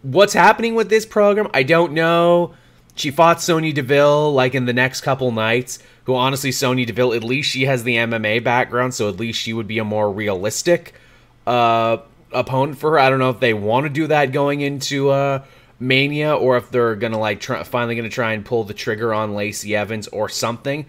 [0.03, 1.49] What's happening with this program?
[1.55, 2.55] I don't know.
[2.95, 5.79] She fought Sonya Deville like in the next couple nights.
[6.05, 9.53] Who honestly, Sonya Deville, at least she has the MMA background, so at least she
[9.53, 10.95] would be a more realistic
[11.47, 11.99] uh,
[12.33, 12.99] opponent for her.
[12.99, 15.45] I don't know if they want to do that going into uh,
[15.79, 19.35] Mania or if they're gonna like try, finally gonna try and pull the trigger on
[19.35, 20.87] Lacey Evans or something.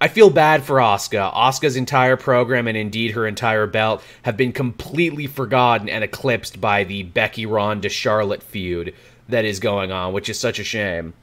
[0.00, 1.32] I feel bad for Asuka.
[1.32, 6.84] Asuka's entire program and indeed her entire belt have been completely forgotten and eclipsed by
[6.84, 8.94] the Becky Ronda Charlotte feud
[9.28, 11.14] that is going on, which is such a shame.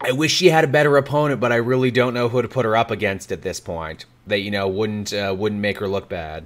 [0.00, 2.64] I wish she had a better opponent, but I really don't know who to put
[2.64, 4.04] her up against at this point.
[4.26, 6.44] That you know wouldn't uh, wouldn't make her look bad.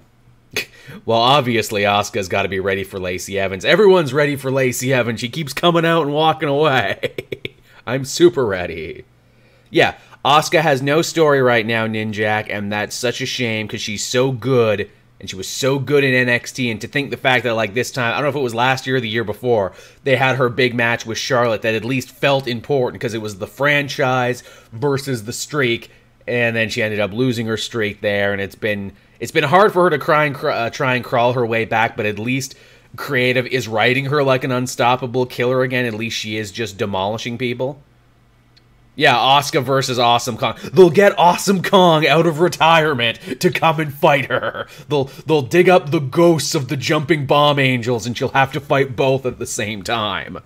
[1.04, 3.64] well, obviously Asuka's got to be ready for Lacey Evans.
[3.64, 5.20] Everyone's ready for Lacey Evans.
[5.20, 7.14] She keeps coming out and walking away.
[7.86, 9.04] I'm super ready.
[9.76, 14.02] Yeah, Asuka has no story right now, Ninjak, and that's such a shame because she's
[14.02, 16.70] so good and she was so good in NXT.
[16.70, 18.54] And to think the fact that like this time, I don't know if it was
[18.54, 21.84] last year or the year before, they had her big match with Charlotte that at
[21.84, 25.90] least felt important because it was the franchise versus the streak,
[26.26, 29.74] and then she ended up losing her streak there, and it's been it's been hard
[29.74, 32.54] for her to try and uh, try and crawl her way back, but at least.
[32.94, 35.84] Creative is writing her like an unstoppable killer again.
[35.84, 37.82] At least she is just demolishing people.
[38.96, 40.56] Yeah, Asuka versus Awesome Kong.
[40.72, 44.66] They'll get Awesome Kong out of retirement to come and fight her.
[44.88, 48.60] They'll they'll dig up the ghosts of the jumping bomb angels and she'll have to
[48.60, 50.38] fight both at the same time.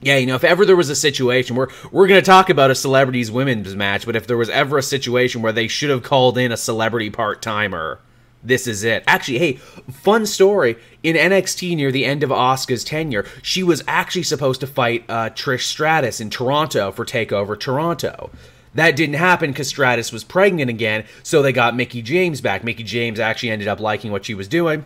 [0.00, 2.70] Yeah, you know, if ever there was a situation where we're going to talk about
[2.70, 6.04] a celebrities women's match, but if there was ever a situation where they should have
[6.04, 7.98] called in a celebrity part-timer,
[8.42, 9.02] this is it.
[9.06, 9.52] Actually, hey,
[9.90, 10.76] fun story.
[11.02, 15.30] In NXT near the end of Asuka's tenure, she was actually supposed to fight uh,
[15.30, 18.30] Trish Stratus in Toronto for Takeover Toronto.
[18.74, 22.62] That didn't happen because Stratus was pregnant again, so they got Mickie James back.
[22.62, 24.84] Mickie James actually ended up liking what she was doing,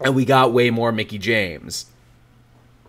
[0.00, 1.86] and we got way more Mickie James.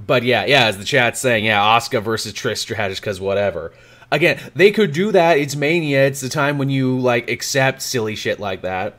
[0.05, 3.73] But yeah, yeah, as the chat's saying, yeah, Asuka versus Trish Stratus because whatever.
[4.11, 5.37] Again, they could do that.
[5.37, 6.05] It's Mania.
[6.05, 8.95] It's the time when you like accept silly shit like that.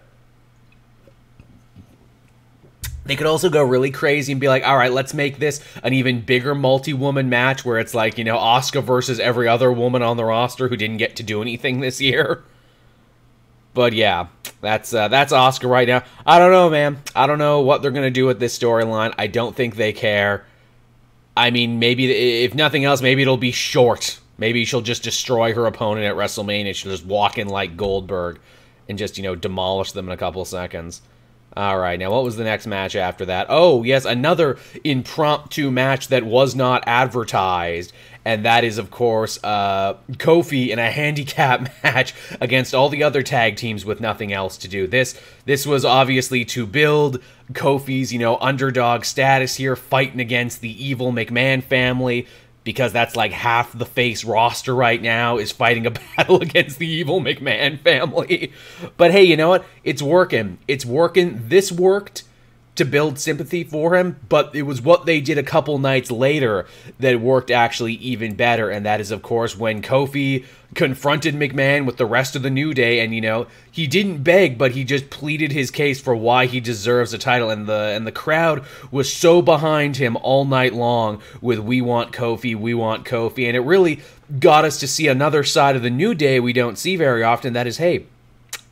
[3.08, 5.94] They could also go really crazy and be like, all right, let's make this an
[5.94, 10.02] even bigger multi woman match where it's like, you know, Asuka versus every other woman
[10.02, 12.44] on the roster who didn't get to do anything this year.
[13.72, 14.26] But yeah,
[14.60, 16.02] that's uh, that's Asuka right now.
[16.26, 16.98] I don't know, man.
[17.16, 19.14] I don't know what they're gonna do with this storyline.
[19.16, 20.44] I don't think they care.
[21.34, 22.12] I mean, maybe
[22.44, 24.20] if nothing else, maybe it'll be short.
[24.36, 26.74] Maybe she'll just destroy her opponent at WrestleMania.
[26.74, 28.38] She'll just walk in like Goldberg
[28.86, 31.00] and just you know demolish them in a couple seconds.
[31.58, 33.48] All right, now what was the next match after that?
[33.48, 37.92] Oh, yes, another impromptu match that was not advertised.
[38.24, 43.24] And that is, of course, uh, Kofi in a handicap match against all the other
[43.24, 44.86] tag teams with nothing else to do.
[44.86, 47.20] This this was obviously to build
[47.52, 52.28] Kofi's, you know, underdog status here, fighting against the evil McMahon family
[52.68, 56.86] because that's like half the face roster right now is fighting a battle against the
[56.86, 58.52] evil McMahon family.
[58.98, 59.64] But hey, you know what?
[59.84, 60.58] It's working.
[60.68, 61.48] It's working.
[61.48, 62.24] This worked
[62.74, 66.66] to build sympathy for him, but it was what they did a couple nights later
[67.00, 71.96] that worked actually even better, and that is, of course, when Kofi confronted McMahon with
[71.96, 75.10] the rest of the New Day, and you know he didn't beg, but he just
[75.10, 79.12] pleaded his case for why he deserves a title, and the and the crowd was
[79.12, 83.60] so behind him all night long with "We want Kofi, we want Kofi," and it
[83.60, 84.00] really
[84.38, 87.54] got us to see another side of the New Day we don't see very often.
[87.54, 88.04] That is, hey,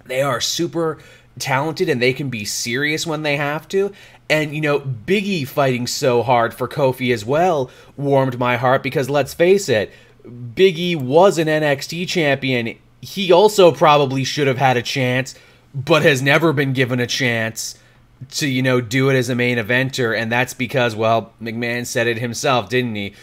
[0.05, 0.99] they are super
[1.39, 3.93] talented and they can be serious when they have to.
[4.29, 9.09] And, you know, Biggie fighting so hard for Kofi as well warmed my heart because
[9.09, 9.93] let's face it,
[10.27, 12.77] Biggie was an NXT champion.
[13.01, 15.35] He also probably should have had a chance,
[15.75, 17.79] but has never been given a chance
[18.33, 20.19] to, you know, do it as a main eventer.
[20.19, 23.15] And that's because, well, McMahon said it himself, didn't he?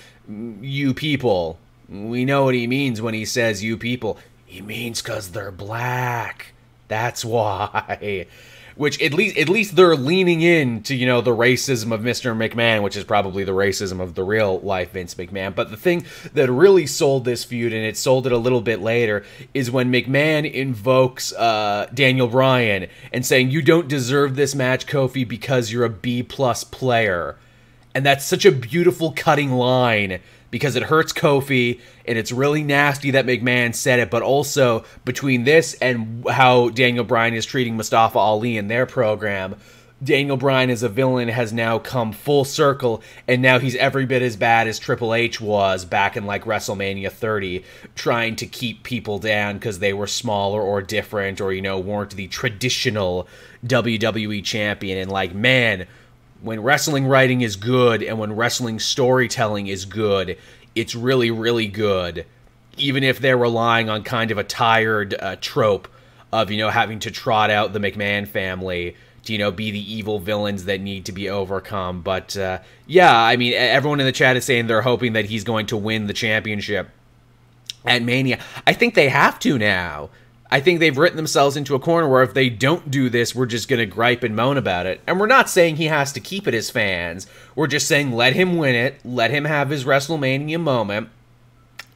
[0.61, 1.57] You people.
[1.89, 4.17] We know what he means when he says you people.
[4.45, 6.53] He means because they're black.
[6.87, 8.27] That's why.
[8.75, 12.35] Which at least at least they're leaning in to you know the racism of Mr.
[12.35, 15.53] McMahon, which is probably the racism of the real life Vince McMahon.
[15.53, 18.81] But the thing that really sold this feud, and it sold it a little bit
[18.81, 24.87] later, is when McMahon invokes uh, Daniel Bryan and saying, "You don't deserve this match,
[24.87, 27.35] Kofi, because you're a B plus player,"
[27.93, 30.19] and that's such a beautiful cutting line
[30.53, 35.45] because it hurts Kofi and it's really nasty that McMahon said it, but also between
[35.45, 39.55] this and how Daniel Bryan is treating Mustafa Ali in their program,
[40.03, 44.21] Daniel Bryan as a villain has now come full circle, and now he's every bit
[44.21, 47.63] as bad as Triple H was back in like WrestleMania 30,
[47.95, 52.11] trying to keep people down because they were smaller or different or, you know, weren't
[52.11, 53.27] the traditional
[53.65, 54.99] WWE champion.
[54.99, 55.87] And like, man,
[56.43, 60.37] when wrestling writing is good and when wrestling storytelling is good,
[60.75, 62.25] it's really, really good.
[62.77, 65.87] Even if they're relying on kind of a tired uh, trope
[66.33, 69.93] of, you know, having to trot out the McMahon family to, you know, be the
[69.93, 72.01] evil villains that need to be overcome.
[72.01, 75.45] But uh, yeah, I mean, everyone in the chat is saying they're hoping that he's
[75.45, 76.89] going to win the championship
[77.85, 78.39] at Mania.
[78.67, 80.09] I think they have to now.
[80.53, 83.47] I think they've written themselves into a corner where if they don't do this, we're
[83.47, 85.01] just going to gripe and moan about it.
[85.07, 87.25] And we're not saying he has to keep it as fans.
[87.55, 91.09] We're just saying let him win it, let him have his WrestleMania moment.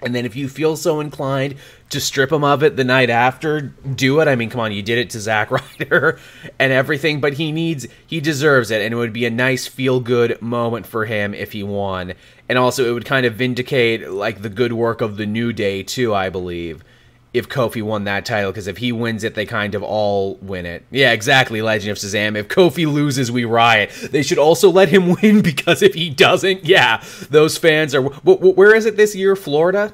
[0.02, 1.54] And then if you feel so inclined
[1.92, 4.28] to strip him of it the night after, do it.
[4.28, 6.20] I mean, come on, you did it to Zack Ryder
[6.58, 8.82] and everything, but he needs, he deserves it.
[8.82, 12.16] And it would be a nice feel good moment for him if he won.
[12.50, 15.84] And also, it would kind of vindicate, like, the good work of the New Day,
[15.84, 16.84] too, I believe
[17.38, 20.66] if Kofi won that title because if he wins it, they kind of all win
[20.66, 20.86] it.
[20.92, 21.62] Yeah, exactly.
[21.62, 22.36] Legend of Shazam.
[22.36, 23.92] If Kofi loses, we riot.
[24.12, 28.02] They should also let him win because if he doesn't, yeah, those fans are.
[28.02, 29.36] Where is it this year?
[29.36, 29.94] Florida.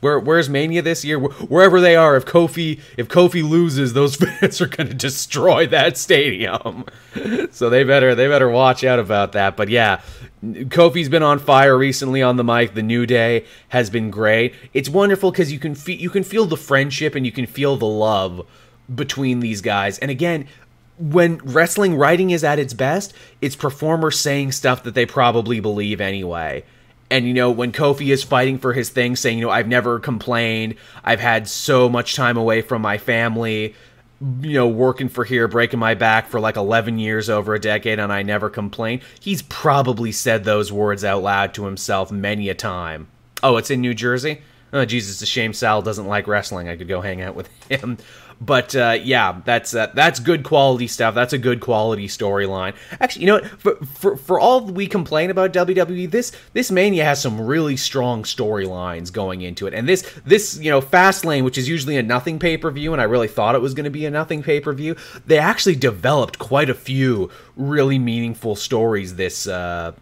[0.00, 1.18] Where where's Mania this year?
[1.18, 5.96] Wherever they are, if Kofi if Kofi loses, those fans are going to destroy that
[5.96, 6.84] stadium.
[7.50, 9.56] so they better they better watch out about that.
[9.56, 10.02] But yeah,
[10.44, 12.74] Kofi's been on fire recently on the mic.
[12.74, 14.54] The New Day has been great.
[14.74, 17.76] It's wonderful because you can feel you can feel the friendship and you can feel
[17.76, 18.46] the love
[18.94, 19.98] between these guys.
[19.98, 20.46] And again,
[20.98, 26.00] when wrestling writing is at its best, it's performers saying stuff that they probably believe
[26.00, 26.64] anyway.
[27.10, 30.00] And you know, when Kofi is fighting for his thing, saying, you know, I've never
[30.00, 33.74] complained, I've had so much time away from my family,
[34.40, 37.98] you know, working for here, breaking my back for like 11 years over a decade,
[37.98, 39.02] and I never complained.
[39.20, 43.08] He's probably said those words out loud to himself many a time.
[43.42, 44.40] Oh, it's in New Jersey?
[44.72, 46.68] Oh, Jesus, it's a shame Sal doesn't like wrestling.
[46.68, 47.98] I could go hang out with him.
[48.40, 51.14] But uh, yeah, that's uh, that's good quality stuff.
[51.14, 52.74] That's a good quality storyline.
[53.00, 53.40] Actually, you know?
[53.40, 58.24] For, for for all we complain about WWE, this this Mania has some really strong
[58.24, 59.72] storylines going into it.
[59.72, 63.00] And this this you know Fastlane, which is usually a nothing pay per view, and
[63.00, 64.96] I really thought it was going to be a nothing pay per view.
[65.24, 69.92] They actually developed quite a few really meaningful stories this uh,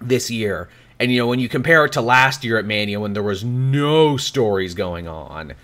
[0.00, 0.70] this year.
[0.98, 3.44] And you know, when you compare it to last year at Mania when there was
[3.44, 5.54] no stories going on,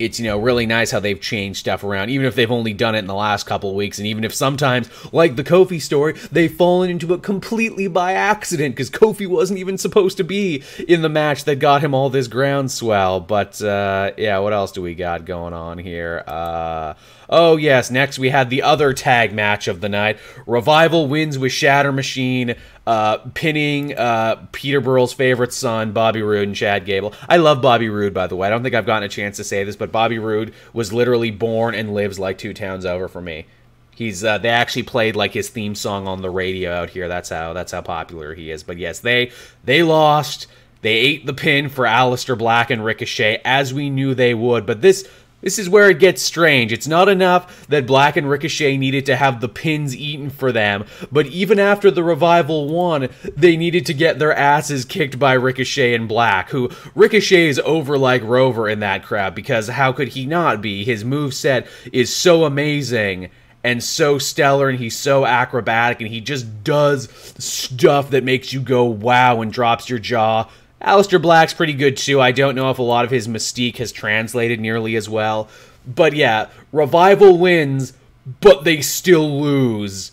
[0.00, 2.94] it's you know really nice how they've changed stuff around even if they've only done
[2.94, 3.98] it in the last couple weeks.
[3.98, 8.74] And even if sometimes like the kofi story they've fallen into it completely by accident
[8.74, 12.28] because kofi wasn't even supposed to be in the match that got him all this
[12.28, 13.20] groundswell.
[13.20, 16.24] But uh, yeah what else do we got going on here?
[16.26, 16.94] Uh,
[17.30, 21.52] oh yes next we had the other tag match of the night revival wins with
[21.52, 22.54] shatter machine
[22.86, 27.14] uh, pinning uh, Peterborough's favorite son, Bobby Roode, and Chad Gable.
[27.28, 28.48] I love Bobby Roode, by the way.
[28.48, 31.30] I don't think I've gotten a chance to say this, but Bobby Roode was literally
[31.30, 33.46] born and lives like two towns over for me.
[33.94, 37.06] He's uh, they actually played like his theme song on the radio out here.
[37.06, 38.62] That's how that's how popular he is.
[38.64, 39.30] But yes, they
[39.62, 40.46] they lost.
[40.82, 44.64] They ate the pin for Aleister Black and Ricochet as we knew they would.
[44.64, 45.06] But this
[45.40, 46.72] this is where it gets strange.
[46.72, 50.84] It's not enough that Black and Ricochet needed to have the pins eaten for them,
[51.10, 55.94] but even after the revival won, they needed to get their asses kicked by Ricochet
[55.94, 60.26] and Black, who Ricochet is over like Rover in that crowd because how could he
[60.26, 60.84] not be?
[60.84, 63.30] His move set is so amazing
[63.62, 68.60] and so stellar and he's so acrobatic and he just does stuff that makes you
[68.60, 70.48] go wow and drops your jaw
[70.82, 72.20] Aleister Black's pretty good too.
[72.20, 75.48] I don't know if a lot of his mystique has translated nearly as well.
[75.86, 77.92] But yeah, Revival wins,
[78.40, 80.12] but they still lose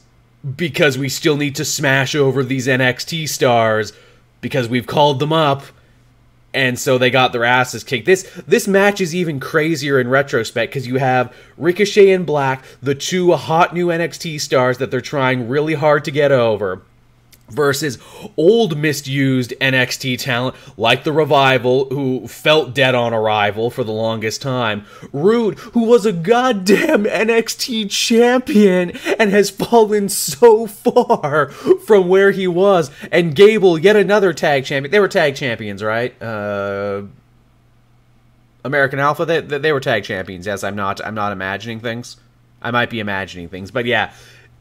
[0.56, 3.94] because we still need to smash over these NXT stars
[4.42, 5.64] because we've called them up
[6.54, 8.06] and so they got their asses kicked.
[8.06, 12.96] This this match is even crazier in retrospect because you have Ricochet and Black, the
[12.96, 16.82] two hot new NXT stars that they're trying really hard to get over
[17.50, 17.98] versus
[18.36, 24.42] old misused NXT talent like the Revival, who felt dead on arrival for the longest
[24.42, 32.32] time, Roode, who was a goddamn NXT champion and has fallen so far from where
[32.32, 34.92] he was, and Gable, yet another tag champion.
[34.92, 36.20] They were tag champions, right?
[36.22, 37.04] Uh,
[38.64, 40.46] American Alpha, they, they were tag champions.
[40.46, 41.04] Yes, I'm not.
[41.06, 42.18] I'm not imagining things.
[42.62, 44.12] I might be imagining things, but yeah,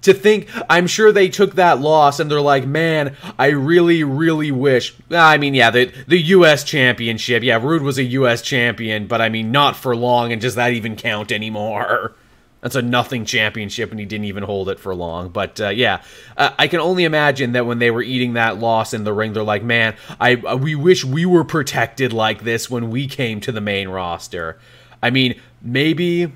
[0.03, 4.53] to think i'm sure they took that loss and they're like man i really really
[4.53, 7.43] wish i mean yeah the the us championship.
[7.43, 10.73] Yeah roode was a us champion but i mean not for long and does that
[10.73, 12.15] even count anymore?
[12.63, 15.29] That's a nothing championship and he didn't even hold it for long.
[15.29, 16.03] But uh, yeah
[16.37, 19.33] uh, i can only imagine that when they were eating that loss in the ring
[19.33, 23.41] they're like man i uh, we wish we were protected like this when we came
[23.41, 24.59] to the main roster.
[25.03, 26.33] I mean maybe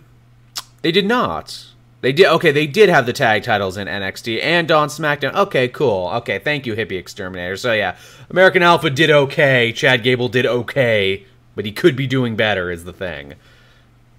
[0.83, 1.67] they did not
[2.01, 2.51] they did okay.
[2.51, 5.35] They did have the tag titles in NXT and on SmackDown.
[5.35, 6.09] Okay, cool.
[6.15, 7.57] Okay, thank you, Hippie Exterminator.
[7.57, 7.97] So yeah,
[8.31, 9.73] American Alpha did okay.
[9.73, 12.71] Chad Gable did okay, but he could be doing better.
[12.71, 13.35] Is the thing.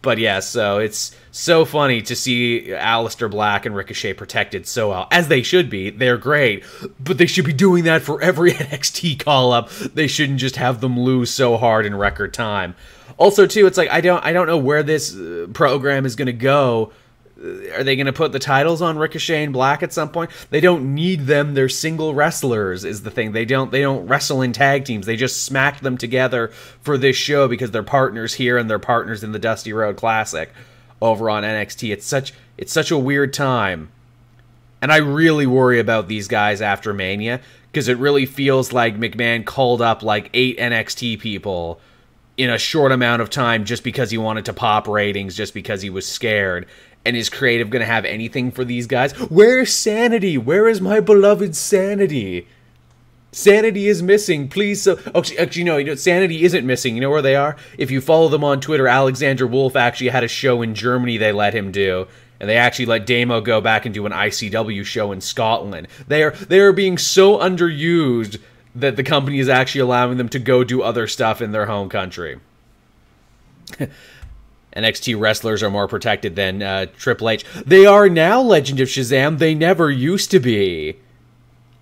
[0.01, 5.07] But yeah, so it's so funny to see Aleister Black and Ricochet protected so well,
[5.11, 5.91] as they should be.
[5.91, 6.63] They're great,
[6.99, 9.69] but they should be doing that for every NXT call up.
[9.69, 12.75] They shouldn't just have them lose so hard in record time.
[13.17, 16.25] Also, too, it's like I don't I don't know where this uh, program is going
[16.27, 16.91] to go
[17.73, 20.29] are they going to put the titles on Ricochet and Black at some point?
[20.49, 21.53] They don't need them.
[21.53, 23.31] They're single wrestlers is the thing.
[23.31, 25.05] They don't they don't wrestle in tag teams.
[25.05, 26.49] They just smacked them together
[26.81, 30.51] for this show because they're partners here and they're partners in the Dusty Rhodes Classic
[31.01, 31.91] over on NXT.
[31.91, 33.91] It's such it's such a weird time.
[34.81, 39.45] And I really worry about these guys after Mania because it really feels like McMahon
[39.45, 41.79] called up like 8 NXT people
[42.37, 45.81] in a short amount of time just because he wanted to pop ratings, just because
[45.81, 46.67] he was scared
[47.05, 49.13] and is creative going to have anything for these guys?
[49.13, 50.37] Where's sanity?
[50.37, 52.47] Where is my beloved sanity?
[53.31, 54.49] Sanity is missing.
[54.49, 56.95] Please, so oh, actually, actually, no, you know, sanity isn't missing.
[56.95, 57.55] You know where they are?
[57.77, 61.17] If you follow them on Twitter, Alexander Wolf actually had a show in Germany.
[61.17, 62.07] They let him do,
[62.41, 65.87] and they actually let Damo go back and do an ICW show in Scotland.
[66.09, 68.41] They are they are being so underused
[68.75, 71.87] that the company is actually allowing them to go do other stuff in their home
[71.87, 72.39] country.
[74.75, 77.45] NXT wrestlers are more protected than uh, Triple H.
[77.65, 79.37] They are now Legend of Shazam.
[79.37, 80.97] They never used to be.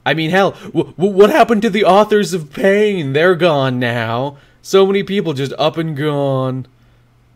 [0.05, 3.13] I mean, hell, w- w- what happened to the authors of Pain?
[3.13, 4.37] They're gone now.
[4.61, 6.65] So many people just up and gone.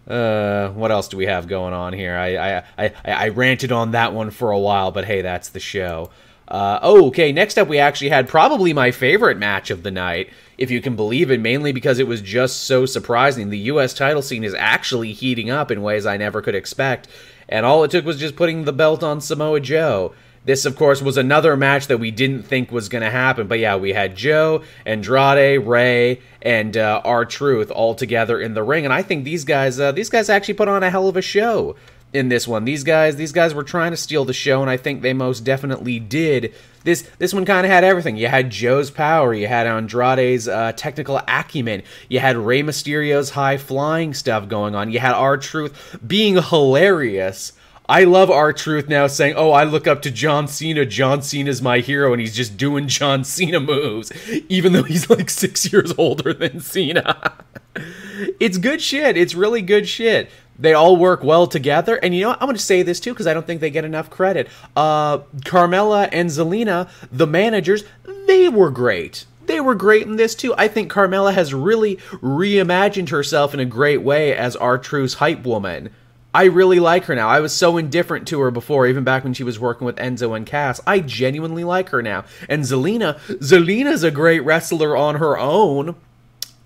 [0.07, 2.15] Uh, what else do we have going on here?
[2.17, 5.59] I I, I, I ranted on that one for a while, but hey, that's the
[5.59, 6.09] show.
[6.47, 7.31] Uh, oh, okay.
[7.31, 10.95] Next up, we actually had probably my favorite match of the night, if you can
[10.95, 13.49] believe it, mainly because it was just so surprising.
[13.49, 13.93] The U.S.
[13.93, 17.07] title scene is actually heating up in ways I never could expect,
[17.47, 20.13] and all it took was just putting the belt on Samoa Joe.
[20.45, 23.47] This, of course, was another match that we didn't think was going to happen.
[23.47, 28.83] But yeah, we had Joe, Andrade, Rey, and uh, R-Truth all together in the ring,
[28.83, 31.21] and I think these guys, uh, these guys actually put on a hell of a
[31.21, 31.77] show
[32.13, 32.63] in this one.
[32.63, 35.41] These guys, these guys were trying to steal the show, and I think they most
[35.41, 36.53] definitely did.
[36.83, 38.17] This this one kind of had everything.
[38.17, 43.57] You had Joe's power, you had Andrade's uh, technical acumen, you had Rey Mysterio's high
[43.57, 47.53] flying stuff going on, you had R-Truth being hilarious.
[47.89, 50.85] I love R-Truth now saying, "Oh, I look up to John Cena.
[50.85, 54.11] John Cena's my hero, and he's just doing John Cena moves,
[54.47, 57.33] even though he's like six years older than Cena."
[58.39, 59.17] it's good shit.
[59.17, 61.95] It's really good shit they all work well together.
[61.95, 62.41] And you know, what?
[62.41, 64.49] I'm going to say this too because I don't think they get enough credit.
[64.75, 67.83] Uh, Carmella and Zelina, the managers,
[68.27, 69.25] they were great.
[69.45, 70.53] They were great in this too.
[70.57, 75.89] I think Carmella has really reimagined herself in a great way as R-Truth's hype woman.
[76.35, 77.29] I really like her now.
[77.29, 80.35] I was so indifferent to her before, even back when she was working with Enzo
[80.35, 80.81] and Cass.
[80.87, 82.25] I genuinely like her now.
[82.49, 85.95] And Zelina, Zelina's a great wrestler on her own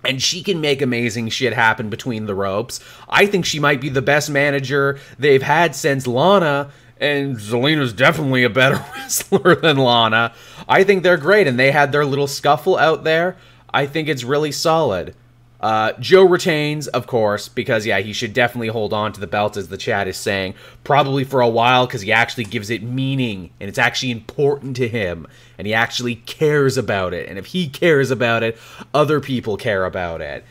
[0.08, 2.80] and she can make amazing shit happen between the ropes.
[3.10, 8.42] I think she might be the best manager they've had since Lana, and Zelina's definitely
[8.42, 10.32] a better wrestler than Lana.
[10.66, 13.36] I think they're great, and they had their little scuffle out there.
[13.72, 15.14] I think it's really solid.
[15.60, 19.56] Uh, Joe retains, of course, because yeah, he should definitely hold on to the belt,
[19.56, 20.54] as the chat is saying,
[20.84, 24.88] probably for a while, because he actually gives it meaning and it's actually important to
[24.88, 27.28] him, and he actually cares about it.
[27.28, 28.56] And if he cares about it,
[28.94, 30.44] other people care about it.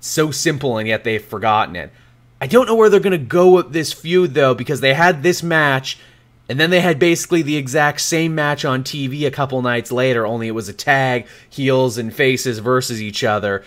[0.00, 1.90] So simple, and yet they've forgotten it.
[2.40, 5.42] I don't know where they're gonna go with this feud though, because they had this
[5.42, 5.98] match.
[6.50, 10.24] And then they had basically the exact same match on TV a couple nights later,
[10.24, 13.62] only it was a tag, heels and faces versus each other.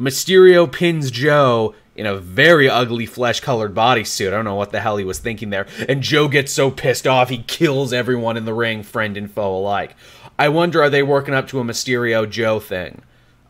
[0.00, 4.28] Mysterio pins Joe in a very ugly flesh colored bodysuit.
[4.28, 5.66] I don't know what the hell he was thinking there.
[5.86, 9.54] And Joe gets so pissed off, he kills everyone in the ring, friend and foe
[9.54, 9.94] alike.
[10.38, 13.02] I wonder, are they working up to a Mysterio Joe thing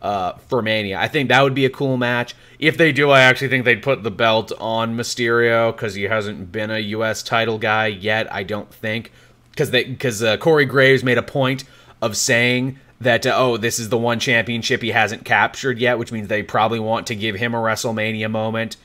[0.02, 0.98] uh, for Mania?
[0.98, 2.34] I think that would be a cool match.
[2.58, 6.50] If they do, I actually think they'd put the belt on Mysterio because he hasn't
[6.50, 7.22] been a U.S.
[7.22, 9.12] title guy yet, I don't think.
[9.50, 11.62] Because because uh, Corey Graves made a point
[12.02, 16.12] of saying that uh, oh this is the one championship he hasn't captured yet which
[16.12, 18.76] means they probably want to give him a wrestlemania moment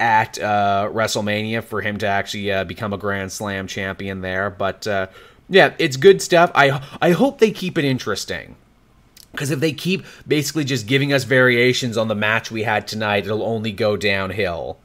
[0.00, 4.50] at uh, wrestlemania for him to actually uh, become a grand slam champion there.
[4.50, 5.08] But uh,
[5.48, 6.50] yeah it's good stuff.
[6.54, 8.56] I i hope they keep it interesting.
[9.32, 13.24] Because if they keep basically just giving us variations on the match we had tonight
[13.24, 14.78] it'll only go downhill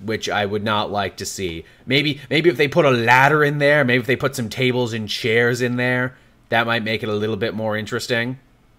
[0.00, 1.64] which I would not like to see.
[1.86, 4.92] Maybe maybe if they put a ladder in there, maybe if they put some tables
[4.92, 6.16] and chairs in there,
[6.48, 8.38] that might make it a little bit more interesting.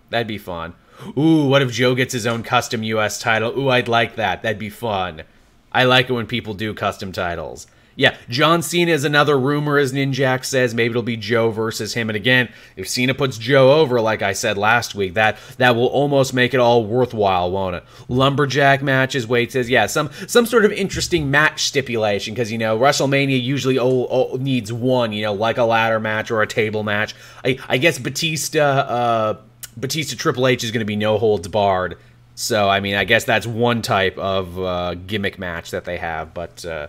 [0.10, 0.74] That'd be fun.
[1.18, 3.58] Ooh, what if Joe gets his own custom US title?
[3.58, 4.44] Ooh, I'd like that.
[4.44, 5.24] That'd be fun.
[5.72, 7.68] I like it when people do custom titles.
[7.98, 10.74] Yeah, John Cena is another rumor, as Ninjak says.
[10.74, 12.10] Maybe it'll be Joe versus him.
[12.10, 15.88] And again, if Cena puts Joe over, like I said last week, that that will
[15.88, 17.84] almost make it all worthwhile, won't it?
[18.10, 19.26] Lumberjack matches.
[19.28, 23.80] Wade says, yeah, some some sort of interesting match stipulation because you know WrestleMania usually
[23.80, 27.16] oh, oh, needs one, you know, like a ladder match or a table match.
[27.46, 29.38] I, I guess Batista, uh,
[29.78, 31.98] Batista Triple H is going to be no holds barred.
[32.36, 36.34] So I mean, I guess that's one type of uh, gimmick match that they have,
[36.34, 36.66] but.
[36.66, 36.88] Uh,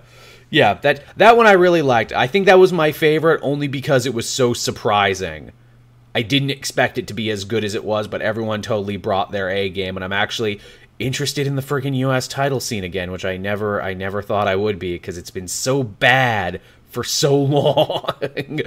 [0.51, 2.13] yeah, that that one I really liked.
[2.13, 5.53] I think that was my favorite only because it was so surprising.
[6.15, 9.33] I didn't expect it to be as good as it was, but everyone totally brought
[9.33, 10.61] their A game, and I'm actually
[10.99, 12.27] interested in the freaking U.S.
[12.27, 15.49] title scene again, which I never I never thought I would be because it's been
[15.49, 18.61] so bad for so long.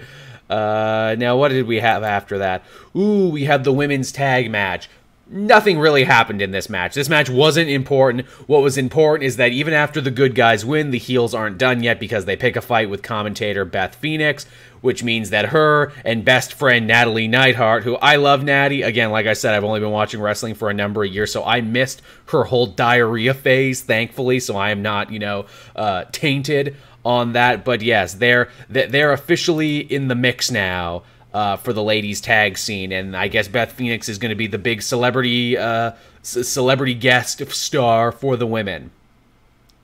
[0.49, 2.63] uh, now, what did we have after that?
[2.95, 4.89] Ooh, we had the women's tag match
[5.29, 6.95] nothing really happened in this match.
[6.95, 8.25] This match wasn't important.
[8.47, 11.83] What was important is that even after the good guys win, the heels aren't done
[11.83, 14.45] yet because they pick a fight with commentator Beth Phoenix,
[14.81, 19.27] which means that her and best friend Natalie Neidhart, who I love Natty, again, like
[19.27, 22.01] I said, I've only been watching wrestling for a number of years, so I missed
[22.27, 26.75] her whole diarrhea phase, thankfully, so I am not, you know, uh, tainted
[27.05, 27.63] on that.
[27.63, 31.03] But yes, they're they're officially in the mix now
[31.33, 34.47] uh, for the ladies tag scene, and I guess Beth Phoenix is going to be
[34.47, 35.91] the big celebrity uh,
[36.23, 38.91] c- celebrity guest star for the women.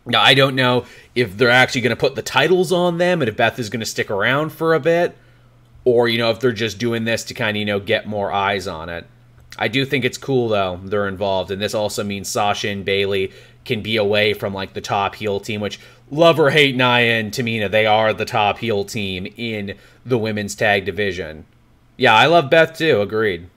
[0.06, 3.30] Now I don't know if they're actually going to put the titles on them, and
[3.30, 5.16] if Beth is going to stick around for a bit,
[5.84, 8.32] or you know if they're just doing this to kind of you know get more
[8.32, 9.06] eyes on it.
[9.58, 13.32] I do think it's cool though they're involved, and this also means Sasha and Bayley
[13.66, 15.80] can be away from like the top heel team, which
[16.12, 19.76] love or hate Nia and Tamina, they are the top heel team in
[20.06, 21.46] the women's tag division.
[21.98, 23.02] Yeah, I love Beth too.
[23.02, 23.50] Agreed.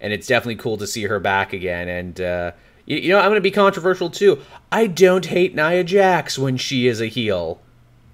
[0.00, 1.88] And it's definitely cool to see her back again.
[1.88, 2.52] And uh,
[2.86, 4.40] you, you know, I'm going to be controversial too.
[4.70, 7.60] I don't hate Nia Jax when she is a heel.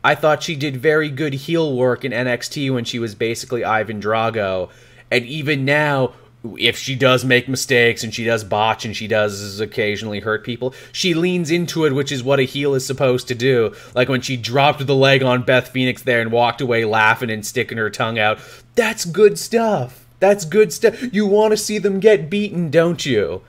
[0.03, 4.01] I thought she did very good heel work in NXT when she was basically Ivan
[4.01, 4.71] Drago.
[5.11, 6.14] And even now,
[6.57, 10.74] if she does make mistakes and she does botch and she does occasionally hurt people,
[10.93, 13.74] she leans into it, which is what a heel is supposed to do.
[13.95, 17.45] Like when she dropped the leg on Beth Phoenix there and walked away laughing and
[17.45, 18.38] sticking her tongue out.
[18.74, 20.07] That's good stuff.
[20.18, 21.12] That's good stuff.
[21.12, 23.43] You want to see them get beaten, don't you?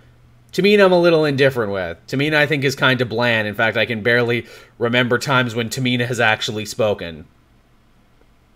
[0.52, 1.98] Tamina, I'm a little indifferent with.
[2.08, 3.48] Tamina, I think, is kind of bland.
[3.48, 4.46] In fact, I can barely
[4.78, 7.26] remember times when Tamina has actually spoken.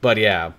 [0.01, 0.51] But yeah.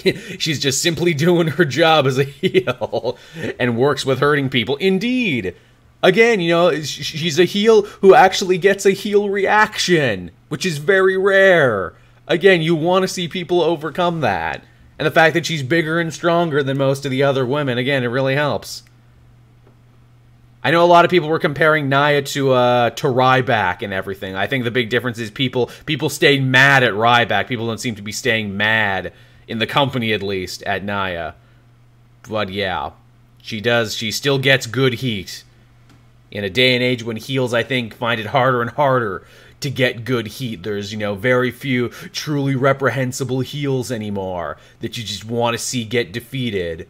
[0.38, 3.18] She's just simply doing her job as a heel
[3.58, 4.76] and works with hurting people.
[4.76, 5.54] Indeed.
[6.02, 11.18] Again, you know, she's a heel who actually gets a heel reaction, which is very
[11.18, 11.92] rare.
[12.26, 14.64] Again, you want to see people overcome that.
[14.98, 18.02] And the fact that she's bigger and stronger than most of the other women, again,
[18.02, 18.82] it really helps.
[20.62, 24.36] I know a lot of people were comparing Nia to uh to Ryback and everything.
[24.36, 27.48] I think the big difference is people people stayed mad at Ryback.
[27.48, 29.12] People don't seem to be staying mad
[29.50, 31.34] in the company at least at Nia.
[32.28, 32.92] But yeah,
[33.42, 33.96] she does.
[33.96, 35.42] She still gets good heat.
[36.30, 39.26] In a day and age when heels, I think, find it harder and harder
[39.58, 40.62] to get good heat.
[40.62, 45.84] There's, you know, very few truly reprehensible heels anymore that you just want to see
[45.84, 46.88] get defeated.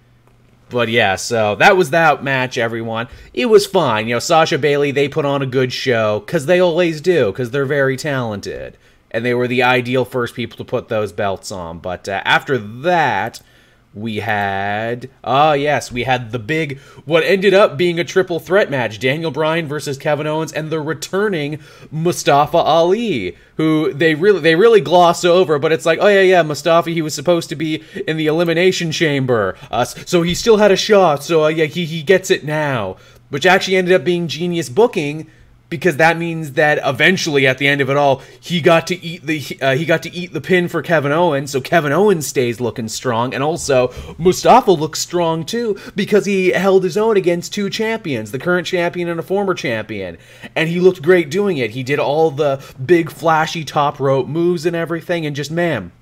[0.68, 3.08] But yeah, so that was that match, everyone.
[3.32, 4.06] It was fine.
[4.06, 7.50] You know, Sasha Bayley, they put on a good show, because they always do, because
[7.50, 8.76] they're very talented
[9.10, 11.78] and they were the ideal first people to put those belts on.
[11.78, 13.40] But uh, after that,
[13.92, 18.70] we had oh yes we had the big what ended up being a triple threat
[18.70, 21.58] match daniel bryan versus kevin owens and the returning
[21.90, 26.42] mustafa ali who they really they really gloss over but it's like oh yeah yeah
[26.42, 30.70] mustafa he was supposed to be in the elimination chamber uh, so he still had
[30.70, 32.96] a shot so uh, yeah he, he gets it now
[33.30, 35.28] which actually ended up being genius booking
[35.70, 39.24] because that means that eventually at the end of it all he got to eat
[39.24, 42.60] the uh, he got to eat the pin for Kevin Owens so Kevin Owens stays
[42.60, 47.70] looking strong and also Mustafa looks strong too because he held his own against two
[47.70, 50.18] champions the current champion and a former champion
[50.54, 51.70] and he looked great doing it.
[51.70, 55.92] He did all the big flashy top rope moves and everything and just man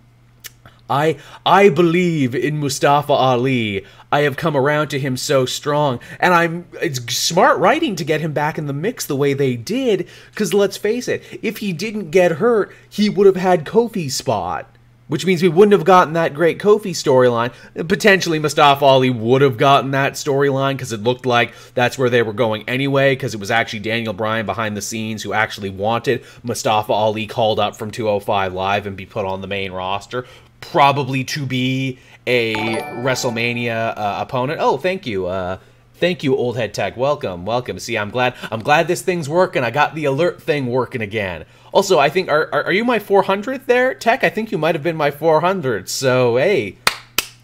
[0.88, 3.84] I I believe in Mustafa Ali.
[4.10, 8.20] I have come around to him so strong, and I'm it's smart writing to get
[8.20, 10.08] him back in the mix the way they did.
[10.30, 14.66] Because let's face it, if he didn't get hurt, he would have had Kofi's spot,
[15.08, 17.52] which means we wouldn't have gotten that great Kofi storyline.
[17.86, 22.22] Potentially, Mustafa Ali would have gotten that storyline because it looked like that's where they
[22.22, 23.14] were going anyway.
[23.14, 27.60] Because it was actually Daniel Bryan behind the scenes who actually wanted Mustafa Ali called
[27.60, 30.24] up from 205 Live and be put on the main roster
[30.60, 34.60] probably to be a WrestleMania uh, opponent.
[34.60, 35.26] Oh, thank you.
[35.26, 35.58] Uh,
[35.94, 36.96] thank you, Old Head Tech.
[36.96, 37.78] Welcome, welcome.
[37.78, 38.34] See, I'm glad.
[38.50, 39.64] I'm glad this thing's working.
[39.64, 41.44] I got the alert thing working again.
[41.72, 44.24] Also, I think are are, are you my 400th there, Tech?
[44.24, 45.88] I think you might have been my 400th.
[45.88, 46.76] So hey,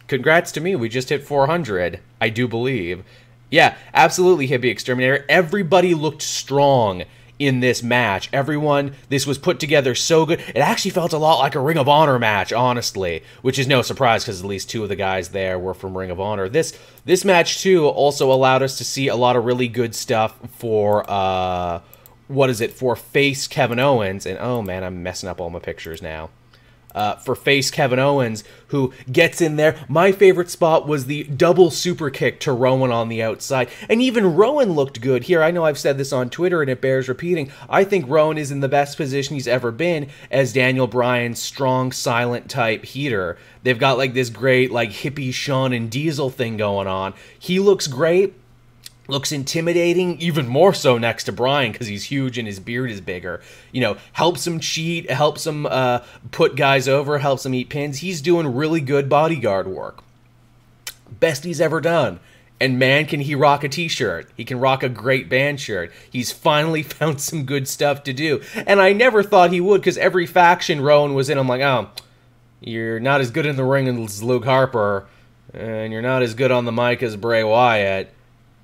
[0.06, 0.76] congrats to me.
[0.76, 2.00] We just hit 400.
[2.20, 3.04] I do believe.
[3.50, 5.24] Yeah, absolutely, hippie exterminator.
[5.28, 7.04] Everybody looked strong
[7.38, 8.28] in this match.
[8.32, 10.40] Everyone, this was put together so good.
[10.40, 13.82] It actually felt a lot like a Ring of Honor match, honestly, which is no
[13.82, 16.48] surprise because at least two of the guys there were from Ring of Honor.
[16.48, 20.38] This this match too also allowed us to see a lot of really good stuff
[20.56, 21.80] for uh
[22.28, 25.58] what is it for face Kevin Owens and oh man, I'm messing up all my
[25.58, 26.30] pictures now
[26.94, 29.76] uh, for face Kevin Owens, who gets in there.
[29.88, 33.68] My favorite spot was the double super kick to Rowan on the outside.
[33.88, 35.42] And even Rowan looked good here.
[35.42, 37.50] I know I've said this on Twitter and it bears repeating.
[37.68, 41.92] I think Rowan is in the best position he's ever been as Daniel Bryan's strong,
[41.92, 43.36] silent type heater.
[43.62, 47.14] They've got like this great, like hippie Shawn and Diesel thing going on.
[47.38, 48.34] He looks great
[49.08, 53.00] looks intimidating, even more so next to Bryan because he's huge and his beard is
[53.00, 53.42] bigger.
[53.72, 56.00] You know, helps him cheat, helps him uh,
[56.30, 57.98] put guys over, helps him eat pins.
[57.98, 60.02] He's doing really good bodyguard work.
[61.20, 62.20] Best he's ever done.
[62.60, 64.30] And man, can he rock a t shirt.
[64.36, 65.92] He can rock a great band shirt.
[66.10, 68.40] He's finally found some good stuff to do.
[68.66, 71.90] And I never thought he would because every faction Rowan was in, I'm like, oh,
[72.60, 75.06] you're not as good in the ring as Luke Harper,
[75.52, 78.13] and you're not as good on the mic as Bray Wyatt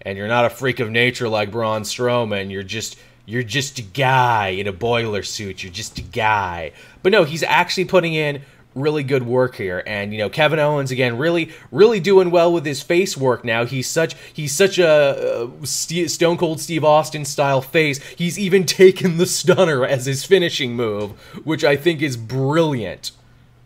[0.02, 2.50] and you're not a freak of nature like Braun Strowman.
[2.50, 2.96] You're just
[3.26, 5.62] you're just a guy in a boiler suit.
[5.62, 6.72] You're just a guy.
[7.02, 8.42] But no, he's actually putting in
[8.74, 12.64] really good work here and you know Kevin Owens again really really doing well with
[12.64, 17.60] his face work now he's such he's such a uh, stone cold Steve Austin style
[17.60, 21.10] face he's even taken the stunner as his finishing move
[21.44, 23.10] which I think is brilliant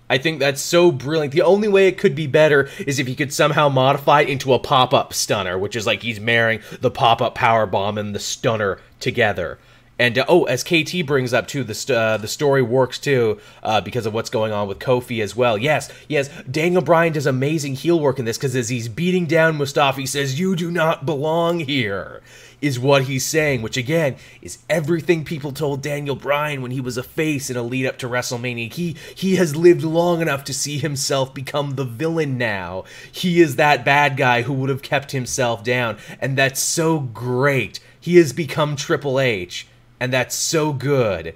[0.08, 1.32] I think that's so brilliant.
[1.32, 4.52] The only way it could be better is if he could somehow modify it into
[4.52, 8.78] a pop-up stunner, which is like he's marrying the pop-up power bomb and the stunner
[9.00, 9.58] together.
[9.98, 13.40] And uh, oh, as KT brings up too, the st- uh, the story works too
[13.62, 15.56] uh, because of what's going on with Kofi as well.
[15.56, 19.56] Yes, yes, Daniel Bryan does amazing heel work in this because as he's beating down
[19.56, 22.22] Mustafa, he says, "You do not belong here."
[22.64, 26.96] is what he's saying, which again is everything people told Daniel Bryan when he was
[26.96, 28.72] a face in a lead up to WrestleMania.
[28.72, 32.84] He he has lived long enough to see himself become the villain now.
[33.12, 37.80] He is that bad guy who would have kept himself down, and that's so great.
[38.00, 39.66] He has become Triple H,
[40.00, 41.34] and that's so good.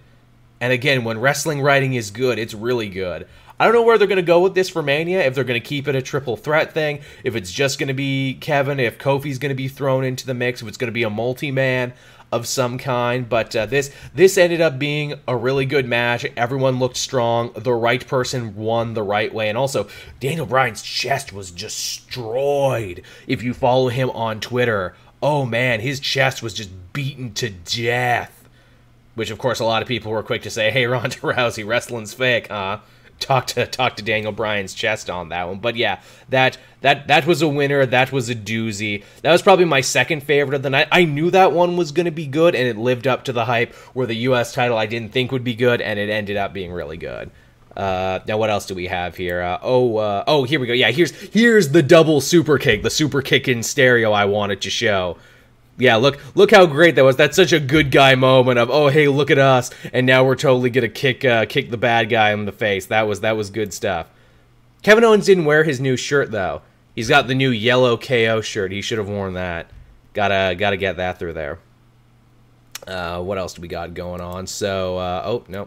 [0.61, 3.27] And again, when wrestling writing is good, it's really good.
[3.61, 5.61] I don't know where they're going to go with this for Mania, if they're going
[5.61, 8.99] to keep it a triple threat thing, if it's just going to be Kevin, if
[8.99, 11.93] Kofi's going to be thrown into the mix, if it's going to be a multi-man
[12.31, 13.29] of some kind.
[13.29, 16.25] But uh, this this ended up being a really good match.
[16.37, 17.53] Everyone looked strong.
[17.57, 19.89] The right person won the right way, and also
[20.21, 23.03] Daniel Bryan's chest was destroyed.
[23.27, 28.38] If you follow him on Twitter, oh man, his chest was just beaten to death.
[29.19, 32.15] Which, of course, a lot of people were quick to say, "Hey, Ronda Rousey, wrestling's
[32.15, 32.79] fake, huh?"
[33.19, 35.59] talk to talk to Daniel Bryan's chest on that one.
[35.59, 37.85] But yeah, that that that was a winner.
[37.87, 39.05] That was a doozy.
[39.23, 40.89] That was probably my second favorite of the night.
[40.93, 43.45] I knew that one was going to be good, and it lived up to the
[43.45, 43.75] hype.
[43.95, 44.53] Where the U.S.
[44.53, 47.31] title I didn't think would be good, and it ended up being really good.
[47.77, 49.41] Uh, now what else do we have here?
[49.41, 50.73] Uh, oh, uh, oh, here we go.
[50.73, 54.71] Yeah, here's here's the double super kick, the super kick in stereo I wanted to
[54.71, 55.17] show
[55.79, 57.17] yeah, look look how great that was.
[57.17, 60.35] That's such a good guy moment of oh hey look at us, and now we're
[60.35, 62.87] totally gonna kick uh, kick the bad guy in the face.
[62.87, 64.09] That was that was good stuff.
[64.83, 66.63] Kevin Owens didn't wear his new shirt though.
[66.95, 68.73] He's got the new yellow KO shirt.
[68.73, 69.71] He should have worn that.
[70.15, 71.61] Gotta gotta get that through there.
[72.87, 74.47] Uh, what else do we got going on?
[74.49, 75.67] So uh, oh no,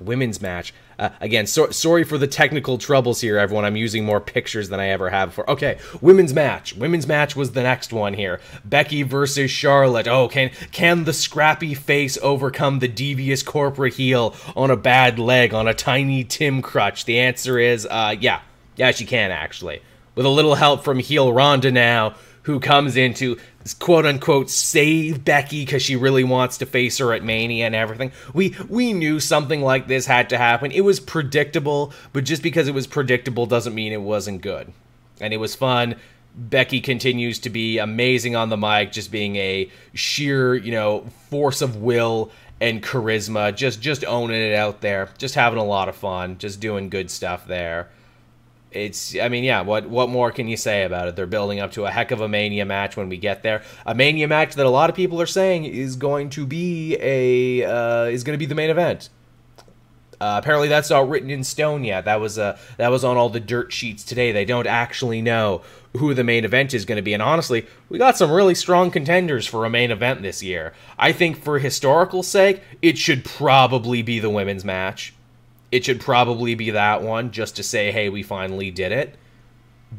[0.00, 0.74] women's match.
[1.02, 3.64] Uh, again, so, sorry for the technical troubles here, everyone.
[3.64, 5.50] I'm using more pictures than I ever have before.
[5.50, 6.76] Okay, women's match.
[6.76, 8.40] Women's match was the next one here.
[8.64, 10.06] Becky versus Charlotte.
[10.06, 15.52] Oh, can can the scrappy face overcome the devious corporate heel on a bad leg
[15.52, 17.04] on a tiny Tim crutch?
[17.04, 18.42] The answer is, uh, yeah,
[18.76, 19.82] yeah, she can actually.
[20.14, 23.38] With a little help from heel Ronda now, who comes in to
[23.78, 28.12] quote unquote save Becky because she really wants to face her at Mania and everything.
[28.34, 30.72] We we knew something like this had to happen.
[30.72, 34.72] It was predictable, but just because it was predictable doesn't mean it wasn't good.
[35.20, 35.96] And it was fun.
[36.34, 41.60] Becky continues to be amazing on the mic, just being a sheer, you know, force
[41.60, 45.94] of will and charisma, just just owning it out there, just having a lot of
[45.94, 47.90] fun, just doing good stuff there
[48.74, 51.16] it's I mean, yeah, what what more can you say about it?
[51.16, 53.62] They're building up to a heck of a mania match when we get there.
[53.86, 57.64] A mania match that a lot of people are saying is going to be a
[57.64, 59.08] uh, is going to be the main event.
[60.20, 62.04] Uh, apparently, that's not written in stone yet.
[62.04, 64.30] That was uh, that was on all the dirt sheets today.
[64.30, 65.62] They don't actually know
[65.96, 67.12] who the main event is going to be.
[67.12, 70.74] And honestly, we got some really strong contenders for a main event this year.
[70.96, 75.12] I think for historical sake, it should probably be the women's match
[75.72, 79.16] it should probably be that one just to say, hey, we finally did it.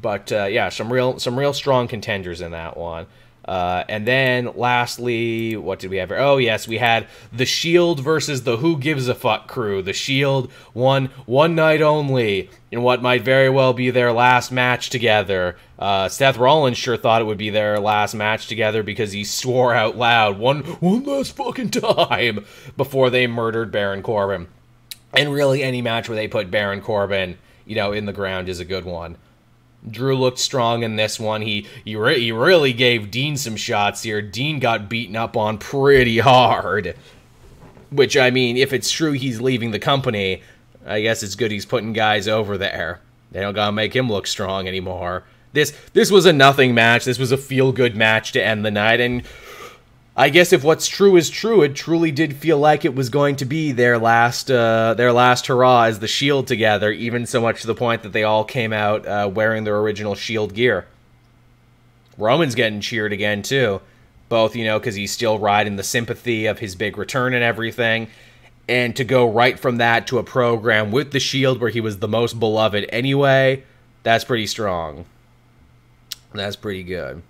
[0.01, 3.07] But uh, yeah, some real some real strong contenders in that one.
[3.45, 6.11] Uh, and then lastly, what did we have?
[6.11, 9.81] Oh yes, we had the Shield versus the Who Gives a Fuck crew.
[9.81, 14.89] The Shield won one night only in what might very well be their last match
[14.89, 15.57] together.
[15.77, 19.73] Uh, Seth Rollins sure thought it would be their last match together because he swore
[19.73, 22.45] out loud one one last fucking time
[22.77, 24.47] before they murdered Baron Corbin.
[25.13, 28.59] And really, any match where they put Baron Corbin, you know, in the ground is
[28.59, 29.17] a good one.
[29.89, 31.41] Drew looked strong in this one.
[31.41, 34.21] He he, re- he really gave Dean some shots here.
[34.21, 36.95] Dean got beaten up on pretty hard.
[37.91, 40.41] Which I mean, if it's true he's leaving the company,
[40.85, 43.01] I guess it's good he's putting guys over there.
[43.31, 45.23] They don't gotta make him look strong anymore.
[45.51, 47.05] This this was a nothing match.
[47.05, 49.23] This was a feel good match to end the night, and
[50.15, 53.35] I guess if what's true is true, it truly did feel like it was going
[53.37, 56.91] to be their last, uh, their last hurrah as the Shield together.
[56.91, 60.13] Even so much to the point that they all came out uh, wearing their original
[60.13, 60.85] Shield gear.
[62.15, 63.81] Roman's getting cheered again too,
[64.29, 68.07] both you know because he's still riding the sympathy of his big return and everything,
[68.69, 71.97] and to go right from that to a program with the Shield where he was
[71.97, 73.63] the most beloved anyway,
[74.03, 75.05] that's pretty strong.
[76.33, 77.23] That's pretty good.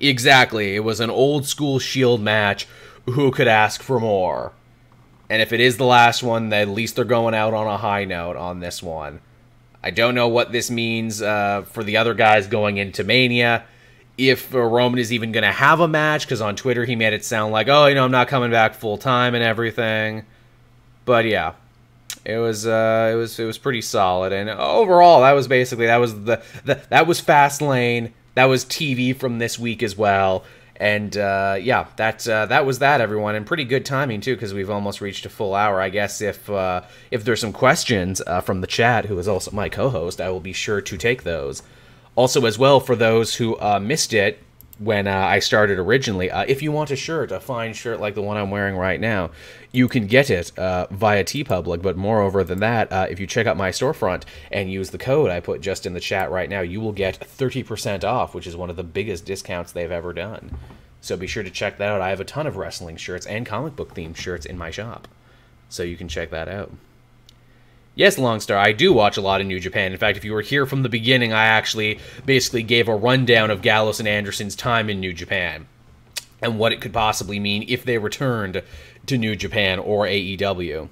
[0.00, 0.74] Exactly.
[0.74, 2.66] It was an old school Shield match.
[3.06, 4.52] Who could ask for more?
[5.28, 8.04] And if it is the last one, at least they're going out on a high
[8.04, 9.20] note on this one.
[9.82, 13.64] I don't know what this means uh, for the other guys going into Mania.
[14.18, 17.24] If Roman is even going to have a match, because on Twitter he made it
[17.24, 20.26] sound like, oh, you know, I'm not coming back full time and everything.
[21.06, 21.54] But yeah,
[22.24, 25.96] it was uh, it was it was pretty solid, and overall that was basically that
[25.96, 30.44] was the, the that was Fastlane that was TV from this week as well.
[30.76, 34.54] And uh, yeah, that uh, that was that, everyone, and pretty good timing too, because
[34.54, 35.78] we've almost reached a full hour.
[35.78, 39.50] I guess if uh, if there's some questions uh, from the chat, who is also
[39.50, 41.62] my co-host, I will be sure to take those.
[42.16, 44.42] Also, as well, for those who uh, missed it,
[44.78, 46.30] when uh, I started originally.
[46.48, 49.30] If you want a shirt, a fine shirt like the one I'm wearing right now,
[49.72, 51.82] you can get it uh, via TeePublic.
[51.82, 55.30] But moreover than that, uh, if you check out my storefront and use the code
[55.30, 58.56] I put just in the chat right now, you will get 30% off, which is
[58.56, 60.56] one of the biggest discounts they've ever done.
[61.00, 62.00] So be sure to check that out.
[62.00, 65.08] I have a ton of wrestling shirts and comic book themed shirts in my shop.
[65.68, 66.72] So you can check that out.
[67.94, 69.92] Yes, Longstar, I do watch a lot of New Japan.
[69.92, 73.50] In fact, if you were here from the beginning, I actually basically gave a rundown
[73.50, 75.66] of Gallows and Anderson's time in New Japan
[76.42, 78.62] and what it could possibly mean if they returned
[79.06, 80.88] to New Japan or AEW.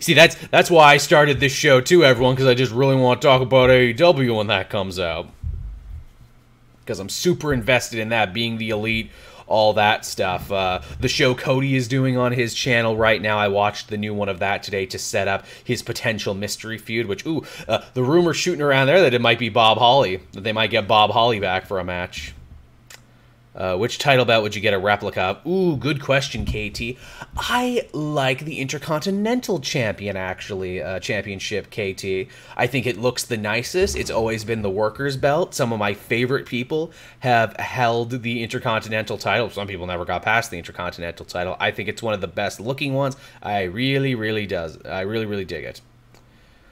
[0.00, 3.20] See, that's that's why I started this show too, everyone, because I just really want
[3.20, 5.28] to talk about AEW when that comes out.
[6.80, 9.10] Because I'm super invested in that being the elite
[9.52, 10.50] all that stuff.
[10.50, 13.38] Uh, the show Cody is doing on his channel right now.
[13.38, 17.06] I watched the new one of that today to set up his potential mystery feud.
[17.06, 20.20] Which, ooh, uh, the rumor shooting around there that it might be Bob Holly.
[20.32, 22.34] That they might get Bob Holly back for a match.
[23.54, 25.46] Uh, which title belt would you get a replica of?
[25.46, 26.98] Ooh, good question, KT.
[27.36, 32.28] I like the Intercontinental Champion, actually, uh, Championship, KT.
[32.56, 33.96] I think it looks the nicest.
[33.96, 35.54] It's always been the workers' belt.
[35.54, 39.50] Some of my favorite people have held the Intercontinental title.
[39.50, 41.56] Some people never got past the Intercontinental title.
[41.60, 43.16] I think it's one of the best looking ones.
[43.42, 44.78] I really, really does.
[44.84, 45.82] I really, really dig it.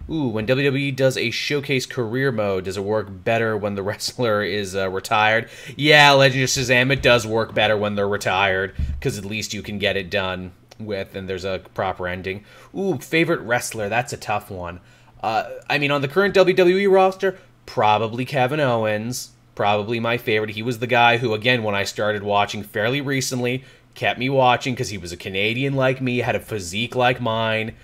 [0.09, 4.43] Ooh, when WWE does a showcase career mode, does it work better when the wrestler
[4.43, 5.49] is uh, retired?
[5.77, 9.63] Yeah, Legend of Shazam, it does work better when they're retired, because at least you
[9.63, 12.45] can get it done with, and there's a proper ending.
[12.77, 14.81] Ooh, favorite wrestler, that's a tough one.
[15.23, 20.51] Uh, I mean, on the current WWE roster, probably Kevin Owens, probably my favorite.
[20.51, 24.75] He was the guy who, again, when I started watching fairly recently, kept me watching
[24.75, 27.75] because he was a Canadian like me, had a physique like mine,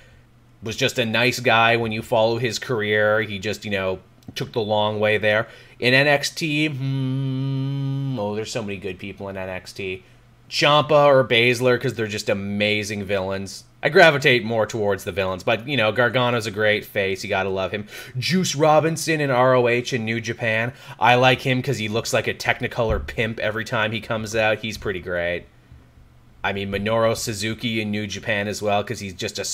[0.67, 3.23] was just a nice guy when you follow his career.
[3.23, 4.01] He just, you know,
[4.35, 5.49] took the long way there.
[5.79, 10.03] In NXT, hmm, oh, there's so many good people in NXT.
[10.49, 13.65] Ciampa or Baszler because they're just amazing villains.
[13.83, 17.23] I gravitate more towards the villains, but you know, Gargano's a great face.
[17.23, 17.87] You gotta love him.
[18.19, 20.73] Juice Robinson in ROH in New Japan.
[20.99, 24.59] I like him because he looks like a Technicolor pimp every time he comes out.
[24.59, 25.47] He's pretty great.
[26.43, 29.45] I mean, Minoru Suzuki in New Japan as well because he's just a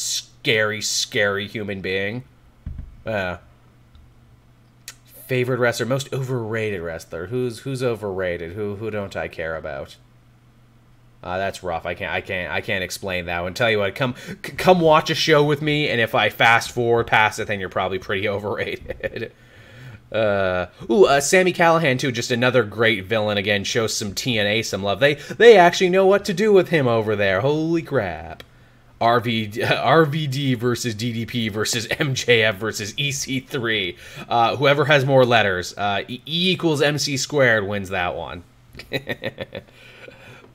[0.43, 2.24] scary, scary human being.
[3.07, 3.36] Uh,
[5.26, 7.28] favorite wrestler, most overrated wrestler.
[7.28, 8.53] Who's who's overrated?
[8.53, 9.97] Who who don't I care about?
[11.22, 11.86] Uh, that's rough.
[11.86, 12.12] I can't.
[12.12, 12.53] I can't.
[12.53, 13.55] I can't explain that one.
[13.55, 17.07] Tell you what, come come watch a show with me, and if I fast forward
[17.07, 19.32] past it, then you're probably pretty overrated.
[20.11, 22.11] uh, ooh, uh, Sami Callihan too.
[22.11, 23.38] Just another great villain.
[23.38, 24.99] Again, shows some TNA some love.
[24.99, 27.43] They they actually know what to do with him over there.
[27.43, 28.43] Holy crap!
[29.03, 33.96] RV, RVD versus DDP versus MJF versus EC3.
[34.28, 38.44] Uh, whoever has more letters, uh, E equals MC squared wins that one.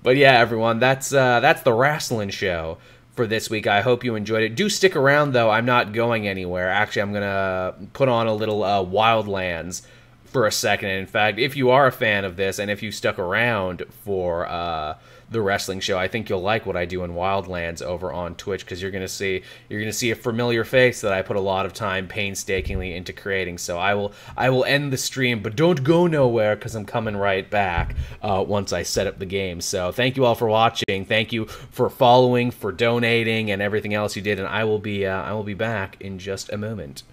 [0.08, 2.78] But yeah, everyone, that's uh, that's the wrestling show
[3.16, 3.68] for this week.
[3.68, 4.56] I hope you enjoyed it.
[4.56, 5.50] Do stick around though.
[5.50, 6.70] I'm not going anywhere.
[6.70, 9.82] Actually, I'm gonna put on a little uh, Wildlands
[10.24, 10.92] for a second.
[10.92, 13.84] And in fact, if you are a fan of this and if you stuck around
[14.06, 14.96] for uh,
[15.30, 15.98] the wrestling show.
[15.98, 19.08] I think you'll like what I do in Wildlands over on Twitch because you're gonna
[19.08, 22.94] see you're gonna see a familiar face that I put a lot of time painstakingly
[22.94, 23.58] into creating.
[23.58, 27.18] So I will I will end the stream, but don't go nowhere because I'm coming
[27.18, 29.60] right back uh, once I set up the game.
[29.62, 31.06] So thank you all for watching.
[31.06, 34.40] Thank you for following, for donating, and everything else you did.
[34.40, 37.04] And I will be uh, I will be back in just a moment.